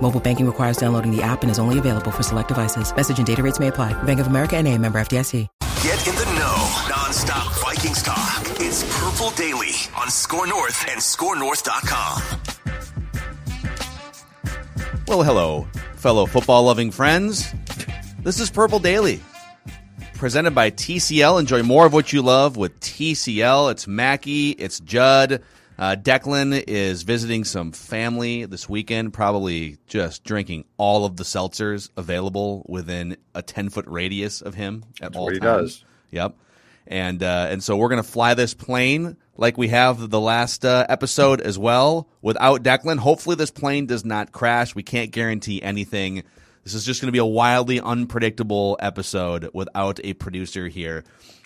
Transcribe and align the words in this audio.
Mobile 0.00 0.20
banking 0.20 0.46
requires 0.46 0.76
downloading 0.76 1.10
the 1.10 1.22
app 1.22 1.42
and 1.42 1.50
is 1.50 1.58
only 1.58 1.80
available 1.80 2.12
for 2.12 2.22
select 2.22 2.48
devices. 2.48 2.94
Message 2.94 3.18
and 3.18 3.26
data 3.26 3.42
rates 3.42 3.58
may 3.58 3.66
apply. 3.68 4.00
Bank 4.04 4.20
of 4.20 4.28
America 4.28 4.56
and 4.56 4.68
a 4.68 4.78
member 4.78 5.00
FDIC. 5.00 5.48
Get 5.82 6.06
in 6.06 6.14
the 6.14 6.24
know. 6.24 6.84
Non-stop 6.88 7.52
Vikings 7.60 8.02
talk. 8.02 8.42
It's 8.60 8.84
Purple 8.98 9.30
Daily 9.30 9.74
on 9.96 10.10
SKOR 10.10 10.46
North 10.46 10.84
and 10.88 11.00
SKORNorth.com. 11.00 12.22
Well, 15.06 15.22
hello, 15.22 15.68
fellow 15.94 16.26
football 16.26 16.64
loving 16.64 16.90
friends. 16.90 17.54
This 18.24 18.40
is 18.40 18.50
Purple 18.50 18.80
Daily, 18.80 19.20
presented 20.14 20.52
by 20.52 20.72
TCL. 20.72 21.38
Enjoy 21.38 21.62
more 21.62 21.86
of 21.86 21.92
what 21.92 22.12
you 22.12 22.22
love 22.22 22.56
with 22.56 22.78
TCL. 22.80 23.70
It's 23.70 23.86
Mackey, 23.86 24.50
it's 24.50 24.80
Judd. 24.80 25.42
Uh, 25.78 25.94
Declan 25.94 26.64
is 26.66 27.02
visiting 27.02 27.44
some 27.44 27.70
family 27.72 28.46
this 28.46 28.68
weekend, 28.68 29.12
probably 29.12 29.76
just 29.86 30.24
drinking 30.24 30.64
all 30.78 31.04
of 31.04 31.16
the 31.16 31.24
seltzers 31.24 31.90
available 31.96 32.64
within 32.66 33.16
a 33.34 33.42
10 33.42 33.68
foot 33.68 33.84
radius 33.86 34.40
of 34.40 34.54
him 34.54 34.84
at 35.00 35.12
That's 35.12 35.16
all 35.16 35.24
what 35.24 35.34
he 35.34 35.40
times. 35.40 35.76
does. 35.78 35.84
Yep. 36.12 36.36
And 36.88 37.22
uh, 37.22 37.48
and 37.50 37.62
so 37.62 37.76
we're 37.76 37.88
gonna 37.88 38.04
fly 38.04 38.34
this 38.34 38.54
plane 38.54 39.16
like 39.36 39.58
we 39.58 39.68
have 39.68 40.08
the 40.08 40.20
last 40.20 40.64
uh, 40.64 40.86
episode 40.88 41.40
as 41.40 41.58
well 41.58 42.08
without 42.22 42.62
Declan. 42.62 42.98
Hopefully 42.98 43.34
this 43.36 43.50
plane 43.50 43.86
does 43.86 44.04
not 44.04 44.30
crash. 44.32 44.74
We 44.74 44.84
can't 44.84 45.10
guarantee 45.10 45.60
anything. 45.62 46.22
This 46.66 46.74
is 46.74 46.84
just 46.84 47.00
going 47.00 47.06
to 47.06 47.12
be 47.12 47.18
a 47.18 47.24
wildly 47.24 47.80
unpredictable 47.80 48.76
episode 48.80 49.50
without 49.54 50.00
a 50.02 50.14
producer 50.14 50.66
here. 50.66 51.04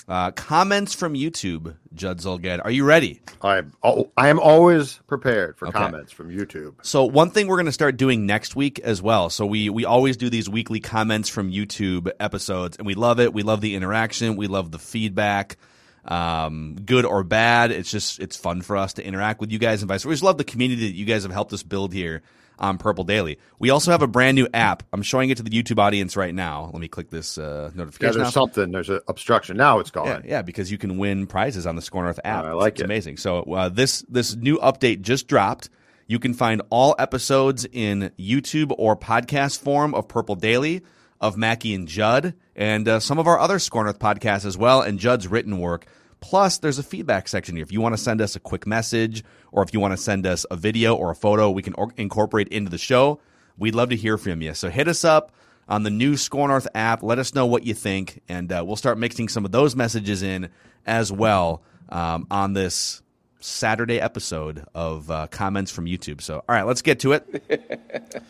Uh, 0.09 0.31
comments 0.31 0.95
from 0.95 1.13
YouTube, 1.13 1.77
Judd 1.93 2.21
Zulgad. 2.21 2.63
Are 2.65 2.71
you 2.71 2.85
ready? 2.87 3.21
I'm 3.43 3.75
al- 3.85 4.11
I 4.17 4.31
am 4.31 4.41
always 4.41 4.95
prepared 5.09 5.59
for 5.59 5.69
Okay. 5.69 5.77
comments 5.79 6.11
from 6.11 6.31
YouTube. 6.31 6.77
So 6.81 7.05
one 7.05 7.33
thing 7.33 7.49
we're 7.49 7.59
going 7.59 7.67
to 7.67 7.71
start 7.73 7.99
doing 7.99 8.25
next 8.25 8.57
week 8.57 8.79
as 8.79 9.03
well. 9.03 9.29
So 9.29 9.45
we 9.45 9.69
we 9.69 9.85
always 9.85 10.17
do 10.17 10.31
these 10.31 10.49
weekly 10.49 10.81
comments 10.81 11.29
from 11.29 11.53
YouTube 11.53 12.11
episodes, 12.19 12.79
and 12.79 12.87
we 12.87 12.95
love 12.95 13.21
it. 13.21 13.35
We 13.35 13.43
love 13.43 13.61
the 13.61 13.75
interaction. 13.75 14.37
We 14.37 14.47
love 14.47 14.71
the 14.71 14.79
feedback, 14.79 15.59
um, 16.07 16.77
good 16.87 17.05
or 17.05 17.25
bad. 17.25 17.73
It's 17.73 17.91
just 17.91 18.21
it's 18.21 18.39
fun 18.39 18.63
for 18.63 18.79
us 18.79 18.95
to 18.95 19.05
interact 19.07 19.43
with 19.43 19.53
you 19.53 19.59
guys 19.59 19.83
and 19.83 19.89
vice. 19.91 20.01
versa. 20.01 20.09
We 20.09 20.15
just 20.15 20.25
love 20.25 20.39
the 20.39 20.45
community 20.45 20.87
that 20.89 20.97
you 20.97 21.05
guys 21.05 21.25
have 21.25 21.33
helped 21.33 21.53
us 21.53 21.63
build 21.63 21.93
here 21.93 22.23
on 22.61 22.79
Purple 22.79 23.05
Daily. 23.05 23.39
We 23.59 23.71
also 23.71 23.91
have 23.91 24.03
a 24.03 24.07
brand 24.07 24.35
new 24.37 24.47
app. 24.55 24.83
I'm 24.93 25.03
showing 25.03 25.31
it 25.31 25.37
to 25.39 25.43
the 25.43 25.51
YouTube 25.51 25.79
audience 25.79 26.17
right 26.17 26.35
now. 26.35 26.71
Let 26.73 26.81
me 26.81 26.89
click 26.89 27.11
this 27.11 27.39
uh, 27.39 27.71
Yeah, 27.73 27.79
notification. 27.79 28.15
there's 28.17 28.27
now. 28.27 28.31
something. 28.31 28.71
There's 28.71 28.89
an 28.91 29.01
obstruction. 29.09 29.57
Now 29.57 29.79
it's 29.81 29.91
gone. 29.91 30.07
Yeah, 30.07 30.21
yeah, 30.25 30.43
because 30.43 30.71
you 30.71 30.79
can 30.79 30.99
win 30.99 31.27
prizes 31.27 31.67
on 31.67 31.77
the 31.77 31.83
SKOR 31.83 32.05
North 32.05 32.21
app. 32.25 32.45
I 32.45 32.53
like 32.53 32.75
it's 32.75 32.83
it. 32.83 32.85
amazing. 32.85 33.17
So 33.17 33.43
uh, 33.43 33.69
this 33.69 34.03
this 34.09 34.37
new 34.37 34.59
update 34.59 35.01
just 35.03 35.27
dropped. 35.29 35.71
You 36.07 36.19
can 36.19 36.35
find 36.35 36.61
all 36.71 36.97
episodes 36.99 37.67
in 37.71 38.11
YouTube 38.19 38.73
or 38.77 38.97
podcast 38.97 39.61
form 39.61 39.95
of 39.95 40.09
Purple 40.09 40.35
Daily, 40.35 40.83
of 41.21 41.37
Mackey 41.37 41.75
and 41.75 41.87
Judd, 41.87 42.35
and 42.57 42.89
uh, 42.89 42.99
some 43.01 43.19
of 43.19 43.27
our 43.29 43.39
other 43.39 43.59
SKOR 43.59 43.85
North 43.85 43.99
podcasts 43.99 44.45
as 44.45 44.59
well, 44.59 44.83
and 44.83 44.99
Judd's 44.99 45.29
written 45.29 45.59
work. 45.59 45.87
Plus, 46.21 46.59
there's 46.59 46.79
a 46.79 46.83
feedback 46.83 47.29
section 47.29 47.57
here. 47.57 47.63
If 47.63 47.73
you 47.73 47.81
want 47.81 47.95
to 47.95 48.03
send 48.03 48.21
us 48.21 48.37
a 48.37 48.41
quick 48.41 48.67
message, 48.67 49.25
or 49.53 49.63
if 49.63 49.73
you 49.73 49.81
want 49.81 49.93
to 49.93 49.97
send 49.97 50.27
us 50.27 50.45
a 50.51 50.57
video 50.57 50.95
or 50.95 51.11
a 51.11 51.15
photo, 51.15 51.51
we 51.51 51.63
can 51.63 51.75
or- 51.75 51.93
incorporate 51.97 52.49
into 52.49 52.71
the 52.71 52.79
show. 52.79 53.21
We'd 53.57 53.75
love 53.75 53.91
to 53.91 53.97
hear 53.97 54.19
from 54.19 54.43
you. 54.43 54.55
So 54.55 54.71
hit 54.71 54.89
us 54.89 55.05
up 55.05 55.33
on 55.69 55.83
the 55.83 55.91
new 55.91 56.17
SKOR 56.17 56.49
North 56.49 56.69
app. 56.75 57.03
Let 57.03 57.19
us 57.19 57.35
know 57.35 57.47
what 57.47 57.65
you 57.65 57.75
think, 57.75 58.21
and 58.29 58.53
uh, 58.53 58.63
we'll 58.67 58.77
start 58.77 58.99
mixing 58.99 59.29
some 59.29 59.45
of 59.45 59.53
those 59.53 59.75
messages 59.77 60.23
in 60.23 60.51
as 60.87 61.13
well 61.13 61.63
um, 61.89 62.27
on 62.31 62.53
this 62.53 63.03
Saturday 63.41 64.01
episode 64.01 64.65
of 64.75 65.11
uh, 65.11 65.27
comments 65.29 65.71
from 65.71 65.87
YouTube. 65.87 66.21
So, 66.21 66.37
all 66.37 66.55
right, 66.55 66.67
let's 66.67 66.83
get 66.83 67.01
to 67.01 67.13
it. 67.13 67.43
a 67.51 68.23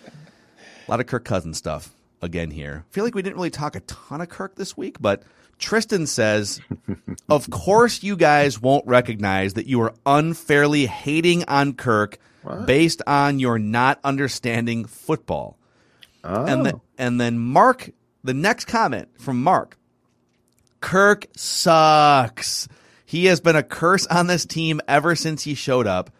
lot 0.89 1.01
of 1.01 1.07
Kirk 1.07 1.25
Cousins 1.25 1.59
stuff 1.59 1.93
again 2.23 2.51
here. 2.51 2.85
I 2.89 2.93
feel 2.93 3.05
like 3.05 3.15
we 3.15 3.23
didn't 3.23 3.37
really 3.37 3.51
talk 3.51 3.75
a 3.77 3.81
ton 3.81 4.21
of 4.21 4.29
Kirk 4.29 4.55
this 4.55 4.77
week, 4.77 4.97
but 5.01 5.23
Tristan 5.61 6.07
says, 6.07 6.61
Of 7.29 7.49
course, 7.51 8.03
you 8.03 8.17
guys 8.17 8.61
won't 8.61 8.87
recognize 8.87 9.55
that 9.55 9.67
you 9.67 9.81
are 9.83 9.95
unfairly 10.05 10.87
hating 10.87 11.45
on 11.45 11.75
Kirk 11.75 12.19
based 12.67 13.03
on 13.07 13.39
your 13.39 13.59
not 13.59 14.01
understanding 14.03 14.87
football. 14.87 15.57
And, 16.25 16.67
the, 16.67 16.75
oh. 16.75 16.83
and 16.99 17.21
then 17.21 17.39
Mark, 17.39 17.91
the 18.25 18.35
next 18.35 18.67
comment 18.67 19.09
from 19.21 19.43
Mark 19.43 19.79
Kirk 20.81 21.27
sucks. 21.37 22.69
He 23.05 23.27
has 23.27 23.41
been 23.41 23.57
a 23.57 23.63
curse 23.63 24.07
on 24.07 24.27
this 24.27 24.47
team 24.47 24.81
ever 24.89 25.15
since 25.15 25.43
he 25.43 25.55
showed 25.55 25.87
up. 25.87 26.11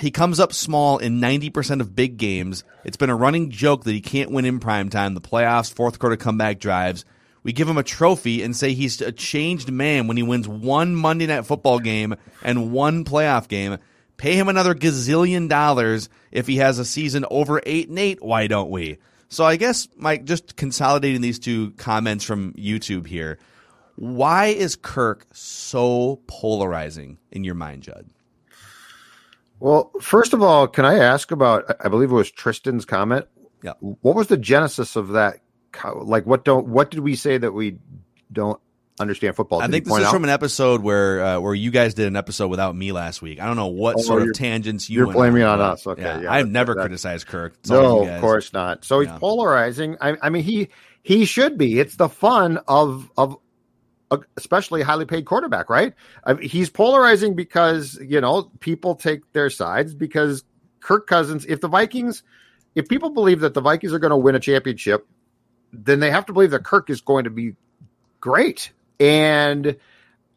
He 0.00 0.10
comes 0.10 0.40
up 0.40 0.52
small 0.52 0.98
in 0.98 1.20
90% 1.20 1.80
of 1.80 1.94
big 1.94 2.16
games. 2.18 2.64
It's 2.84 2.96
been 2.96 3.10
a 3.10 3.16
running 3.16 3.50
joke 3.50 3.84
that 3.84 3.92
he 3.92 4.00
can't 4.00 4.30
win 4.30 4.44
in 4.44 4.60
prime 4.60 4.90
time, 4.90 5.14
the 5.14 5.20
playoffs, 5.20 5.72
fourth 5.72 5.98
quarter 5.98 6.16
comeback 6.16 6.58
drives. 6.58 7.04
We 7.42 7.52
give 7.52 7.68
him 7.68 7.78
a 7.78 7.82
trophy 7.82 8.42
and 8.42 8.54
say 8.54 8.74
he's 8.74 9.00
a 9.00 9.12
changed 9.12 9.70
man 9.70 10.06
when 10.06 10.16
he 10.16 10.22
wins 10.22 10.46
one 10.46 10.94
Monday 10.94 11.26
night 11.26 11.46
football 11.46 11.78
game 11.78 12.16
and 12.42 12.72
one 12.72 13.04
playoff 13.04 13.48
game. 13.48 13.78
Pay 14.18 14.34
him 14.34 14.48
another 14.48 14.74
gazillion 14.74 15.48
dollars 15.48 16.10
if 16.30 16.46
he 16.46 16.56
has 16.56 16.78
a 16.78 16.84
season 16.84 17.24
over 17.30 17.62
8 17.64 17.88
and 17.88 17.98
8, 17.98 18.22
why 18.22 18.46
don't 18.46 18.70
we? 18.70 18.98
So 19.28 19.44
I 19.44 19.56
guess 19.56 19.88
Mike 19.96 20.24
just 20.24 20.56
consolidating 20.56 21.20
these 21.20 21.38
two 21.38 21.70
comments 21.72 22.24
from 22.24 22.52
YouTube 22.54 23.06
here. 23.06 23.38
Why 23.96 24.46
is 24.46 24.76
Kirk 24.76 25.26
so 25.32 26.20
polarizing 26.26 27.18
in 27.30 27.44
your 27.44 27.54
mind, 27.54 27.82
Judd? 27.82 28.10
Well, 29.60 29.92
first 30.00 30.32
of 30.32 30.42
all, 30.42 30.66
can 30.66 30.84
I 30.84 30.98
ask 30.98 31.30
about? 31.30 31.76
I 31.84 31.88
believe 31.88 32.10
it 32.10 32.14
was 32.14 32.30
Tristan's 32.30 32.84
comment. 32.84 33.26
Yeah. 33.62 33.74
What 33.80 34.16
was 34.16 34.28
the 34.28 34.38
genesis 34.38 34.96
of 34.96 35.08
that? 35.08 35.40
Like, 35.84 36.26
what 36.26 36.44
don't? 36.44 36.66
What 36.68 36.90
did 36.90 37.00
we 37.00 37.16
say 37.16 37.38
that 37.38 37.52
we 37.52 37.78
don't 38.32 38.60
understand 38.98 39.34
football? 39.36 39.62
I 39.62 39.68
think 39.68 39.84
this 39.86 39.96
is 39.98 40.04
out? 40.04 40.12
from 40.12 40.24
an 40.24 40.30
episode 40.30 40.82
where 40.82 41.24
uh, 41.24 41.40
where 41.40 41.54
you 41.54 41.70
guys 41.70 41.94
did 41.94 42.06
an 42.06 42.16
episode 42.16 42.48
without 42.48 42.74
me 42.76 42.92
last 42.92 43.22
week. 43.22 43.40
I 43.40 43.46
don't 43.46 43.56
know 43.56 43.68
what 43.68 43.96
Oh, 43.96 44.02
sort 44.02 44.22
of 44.22 44.34
tangents 44.34 44.90
you 44.90 44.98
you're 44.98 45.12
blaming 45.12 45.42
on, 45.42 45.60
on 45.60 45.70
us. 45.72 45.86
Okay, 45.86 46.02
yeah, 46.02 46.30
I've 46.32 46.46
that- 46.46 46.52
never 46.52 46.74
that- 46.74 46.80
criticized 46.82 47.26
Kirk. 47.26 47.54
It's 47.60 47.70
No, 47.70 48.06
of 48.06 48.20
course 48.20 48.52
not. 48.52 48.84
So 48.84 49.00
he's 49.00 49.08
Yeah. 49.08 49.18
polarizing. 49.18 49.96
I, 50.00 50.16
I 50.22 50.30
mean, 50.30 50.42
he 50.42 50.68
he 51.02 51.24
should 51.24 51.56
be. 51.56 51.78
It's 51.80 51.96
the 51.96 52.08
fun 52.08 52.58
of 52.68 53.10
of 53.16 53.36
especially 54.36 54.82
highly 54.82 55.04
paid 55.04 55.24
quarterback, 55.24 55.70
right? 55.70 55.94
I 56.24 56.34
mean, 56.34 56.48
he's 56.48 56.68
polarizing 56.68 57.34
because 57.34 57.98
you 58.02 58.20
know 58.20 58.50
people 58.60 58.96
take 58.96 59.32
their 59.32 59.50
sides 59.50 59.94
because 59.94 60.44
Kirk 60.80 61.06
Cousins. 61.06 61.46
If 61.46 61.60
the 61.60 61.68
Vikings, 61.68 62.22
if 62.74 62.88
people 62.88 63.10
believe 63.10 63.40
that 63.40 63.54
the 63.54 63.60
Vikings 63.60 63.92
are 63.92 63.98
going 63.98 64.10
to 64.10 64.16
win 64.16 64.34
a 64.34 64.40
championship, 64.40 65.06
then 65.72 66.00
they 66.00 66.10
have 66.10 66.26
to 66.26 66.32
believe 66.32 66.50
that 66.50 66.64
Kirk 66.64 66.90
is 66.90 67.00
going 67.00 67.24
to 67.24 67.30
be 67.30 67.54
great. 68.20 68.72
And 68.98 69.76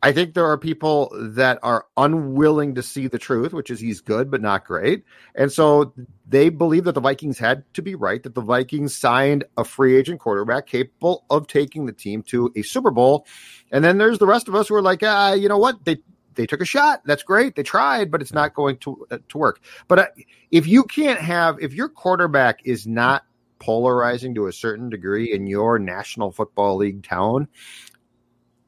I 0.04 0.12
think 0.12 0.34
there 0.34 0.46
are 0.46 0.58
people 0.58 1.12
that 1.14 1.60
are 1.64 1.86
unwilling 1.96 2.76
to 2.76 2.84
see 2.84 3.08
the 3.08 3.18
truth, 3.18 3.54
which 3.54 3.70
is 3.70 3.80
he's 3.80 4.02
good 4.02 4.30
but 4.30 4.42
not 4.42 4.66
great. 4.66 5.06
And 5.34 5.50
so 5.50 5.94
they 6.28 6.50
believe 6.50 6.84
that 6.84 6.92
the 6.92 7.02
Vikings 7.02 7.40
had 7.40 7.64
to 7.76 7.82
be 7.82 7.96
right, 7.96 8.22
that 8.24 8.36
the 8.36 8.42
Vikings 8.42 8.98
signed 8.98 9.46
a 9.58 9.64
free 9.64 9.96
agent 9.96 10.20
quarterback 10.20 10.68
capable 10.68 11.24
of 11.30 11.48
taking 11.48 11.86
the 11.86 11.94
team 11.94 12.22
to 12.24 12.52
a 12.56 12.64
Super 12.64 12.92
Bowl. 12.92 13.26
And 13.72 13.82
then 13.82 13.98
there's 13.98 14.20
the 14.20 14.28
rest 14.28 14.50
of 14.50 14.56
us 14.56 14.68
who 14.68 14.76
are 14.76 14.82
like, 14.82 15.04
ah, 15.04 15.34
you 15.34 15.48
know 15.48 15.58
what? 15.58 15.86
They 15.86 16.00
they 16.36 16.48
took 16.48 16.62
a 16.62 16.66
shot. 16.66 17.02
That's 17.06 17.24
great. 17.24 17.56
They 17.56 17.64
tried, 17.64 18.12
but 18.12 18.22
it's 18.22 18.34
not 18.34 18.54
going 18.54 18.78
to 18.80 19.08
uh, 19.10 19.20
to 19.30 19.38
work. 19.38 19.62
But 19.88 20.00
uh, 20.00 20.08
if 20.52 20.68
you 20.68 20.84
can't 20.84 21.20
have 21.20 21.60
if 21.62 21.74
your 21.74 21.88
quarterback 21.88 22.60
is 22.66 22.86
not 22.86 23.24
polarizing 23.64 24.36
to 24.36 24.48
a 24.48 24.54
certain 24.54 24.90
degree 24.90 25.32
in 25.34 25.48
your 25.48 25.80
National 25.80 26.32
Football 26.32 26.78
League 26.78 27.04
town, 27.04 27.48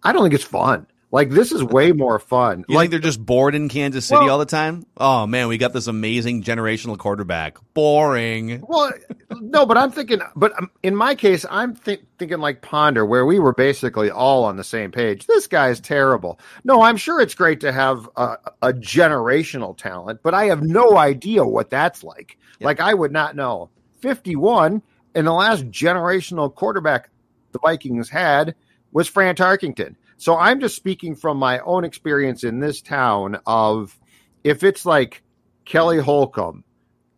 I 0.04 0.14
don't 0.14 0.24
think 0.24 0.34
it's 0.34 0.44
fun. 0.44 0.88
Like 1.12 1.30
this 1.30 1.52
is 1.52 1.64
way 1.64 1.92
more 1.94 2.20
fun. 2.20 2.66
You 2.68 2.76
like 2.76 2.84
think 2.84 2.92
they're 2.92 3.00
just 3.00 3.26
bored 3.26 3.56
in 3.56 3.70
Kansas 3.70 4.06
City 4.06 4.20
Well- 4.22 4.32
all 4.32 4.40
the 4.40 4.46
time? 4.46 4.86
Oh 4.98 5.26
man, 5.28 5.48
we 5.48 5.58
got 5.58 5.72
this 5.72 5.88
amazing 5.88 6.44
generational 6.44 6.98
quarterback. 6.98 7.58
Boring. 7.74 8.62
Well, 8.68 8.92
no, 9.32 9.66
but 9.66 9.78
I'm 9.78 9.92
thinking, 9.92 10.20
but 10.36 10.58
um, 10.60 10.72
in 10.84 10.96
my 10.96 11.16
case, 11.16 11.46
I'm 11.50 11.74
think, 11.76 12.02
thinking 12.20 12.40
like 12.40 12.62
Ponder, 12.62 13.06
where 13.06 13.26
we 13.26 13.40
were 13.40 13.54
basically 13.54 14.10
all 14.12 14.44
on 14.44 14.58
the 14.58 14.64
same 14.64 14.92
page. 14.92 15.26
This 15.26 15.48
guy's 15.48 15.80
terrible. 15.80 16.40
No, 16.64 16.82
I'm 16.82 16.98
sure 16.98 17.22
it's 17.22 17.36
great 17.36 17.62
to 17.62 17.72
have 17.72 18.10
a, 18.18 18.38
a 18.62 18.74
generational 18.74 19.78
talent, 19.78 20.20
but 20.22 20.34
I 20.34 20.46
have 20.46 20.64
no 20.64 20.98
idea 20.98 21.46
what 21.46 21.70
that's 21.70 22.04
like. 22.04 22.38
Like, 22.60 22.80
I 22.80 22.94
would 22.94 23.12
not 23.12 23.36
know. 23.36 23.70
51, 24.02 24.82
and 25.14 25.28
the 25.28 25.34
last 25.34 25.66
generational 25.70 26.54
quarterback 26.54 27.10
the 27.52 27.60
Vikings 27.60 28.10
had 28.10 28.56
was 28.92 29.08
Fran 29.08 29.36
Tarkenton. 29.36 29.96
So 30.18 30.38
I'm 30.38 30.60
just 30.60 30.76
speaking 30.76 31.16
from 31.16 31.38
my 31.38 31.60
own 31.60 31.84
experience 31.84 32.44
in 32.44 32.60
this 32.60 32.82
town 32.82 33.38
of 33.46 33.98
if 34.44 34.64
it's 34.64 34.86
like 34.86 35.24
Kelly 35.66 36.00
Holcomb 36.00 36.64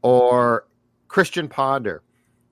or 0.02 0.66
Christian 1.08 1.48
Ponder, 1.48 2.02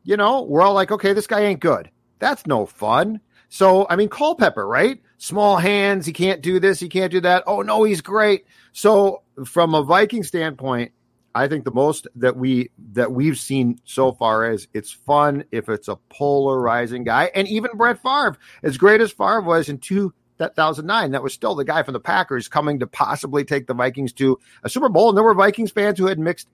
you 0.04 0.18
know, 0.18 0.44
we're 0.44 0.62
all 0.62 0.74
like, 0.74 0.92
okay, 0.92 1.14
this 1.14 1.28
guy 1.28 1.42
ain't 1.42 1.60
good. 1.60 1.90
That's 2.20 2.46
no 2.46 2.66
fun. 2.66 3.22
So, 3.50 3.88
I 3.90 3.96
mean, 3.96 4.10
Culpepper, 4.10 4.68
right? 4.68 5.02
Small 5.18 5.58
hands. 5.58 6.06
He 6.06 6.14
can't 6.14 6.42
do 6.42 6.60
this. 6.60 6.80
He 6.80 6.90
can't 6.90 7.12
do 7.12 7.22
that. 7.22 7.44
Oh, 7.48 7.62
no, 7.62 7.84
he's 7.84 8.02
great. 8.02 8.46
So, 8.74 9.24
from 9.46 9.74
a 9.74 9.84
Viking 9.84 10.24
standpoint, 10.24 10.92
I 11.36 11.50
think 11.50 11.66
the 11.66 11.72
most 11.72 12.08
that 12.16 12.38
we 12.38 12.72
that 12.94 13.12
we've 13.12 13.38
seen 13.38 13.78
so 13.84 14.14
far 14.14 14.50
is 14.50 14.70
it's 14.74 14.92
fun 14.92 15.44
if 15.52 15.68
it's 15.68 15.90
a 15.90 15.98
polarizing 16.08 17.04
guy, 17.04 17.30
and 17.36 17.46
even 17.50 17.72
Brett 17.76 18.02
Favre, 18.02 18.38
as 18.64 18.78
great 18.78 19.02
as 19.02 19.12
Favre 19.12 19.42
was 19.42 19.68
in 19.68 19.80
2009, 19.80 21.12
that 21.12 21.22
was 21.22 21.34
still 21.34 21.54
the 21.54 21.66
guy 21.66 21.84
from 21.84 21.92
the 21.92 22.00
Packers 22.00 22.48
coming 22.48 22.80
to 22.80 22.88
possibly 22.88 23.44
take 23.44 23.68
the 23.68 23.74
Vikings 23.74 24.14
to 24.14 24.40
a 24.64 24.70
Super 24.70 24.88
Bowl, 24.88 25.10
and 25.10 25.18
there 25.18 25.26
were 25.26 25.34
Vikings 25.34 25.72
fans 25.72 26.00
who 26.00 26.08
had 26.08 26.18
mixed, 26.20 26.48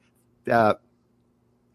uh, 0.49 0.73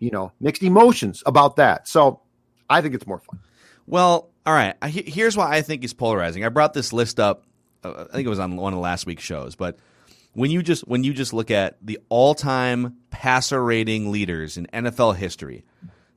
you 0.00 0.10
know, 0.10 0.32
mixed 0.40 0.64
emotions 0.64 1.22
about 1.26 1.56
that. 1.56 1.86
So 1.86 2.22
I 2.68 2.80
think 2.80 2.96
it's 2.96 3.06
more 3.06 3.20
fun. 3.20 3.38
Well, 3.86 4.30
all 4.44 4.52
right. 4.52 4.74
Here's 4.84 5.36
why 5.36 5.52
I 5.52 5.62
think 5.62 5.82
he's 5.82 5.94
polarizing. 5.94 6.44
I 6.44 6.48
brought 6.48 6.74
this 6.74 6.92
list 6.92 7.20
up. 7.20 7.44
Uh, 7.84 8.06
I 8.10 8.14
think 8.16 8.26
it 8.26 8.30
was 8.30 8.40
on 8.40 8.56
one 8.56 8.72
of 8.72 8.76
the 8.76 8.82
last 8.82 9.06
week's 9.06 9.22
shows, 9.22 9.54
but 9.54 9.78
when 10.36 10.50
you 10.50 10.62
just 10.62 10.86
when 10.86 11.02
you 11.02 11.14
just 11.14 11.32
look 11.32 11.50
at 11.50 11.78
the 11.80 11.98
all-time 12.10 12.96
passer 13.10 13.62
rating 13.62 14.12
leaders 14.12 14.58
in 14.58 14.66
NFL 14.66 15.16
history, 15.16 15.64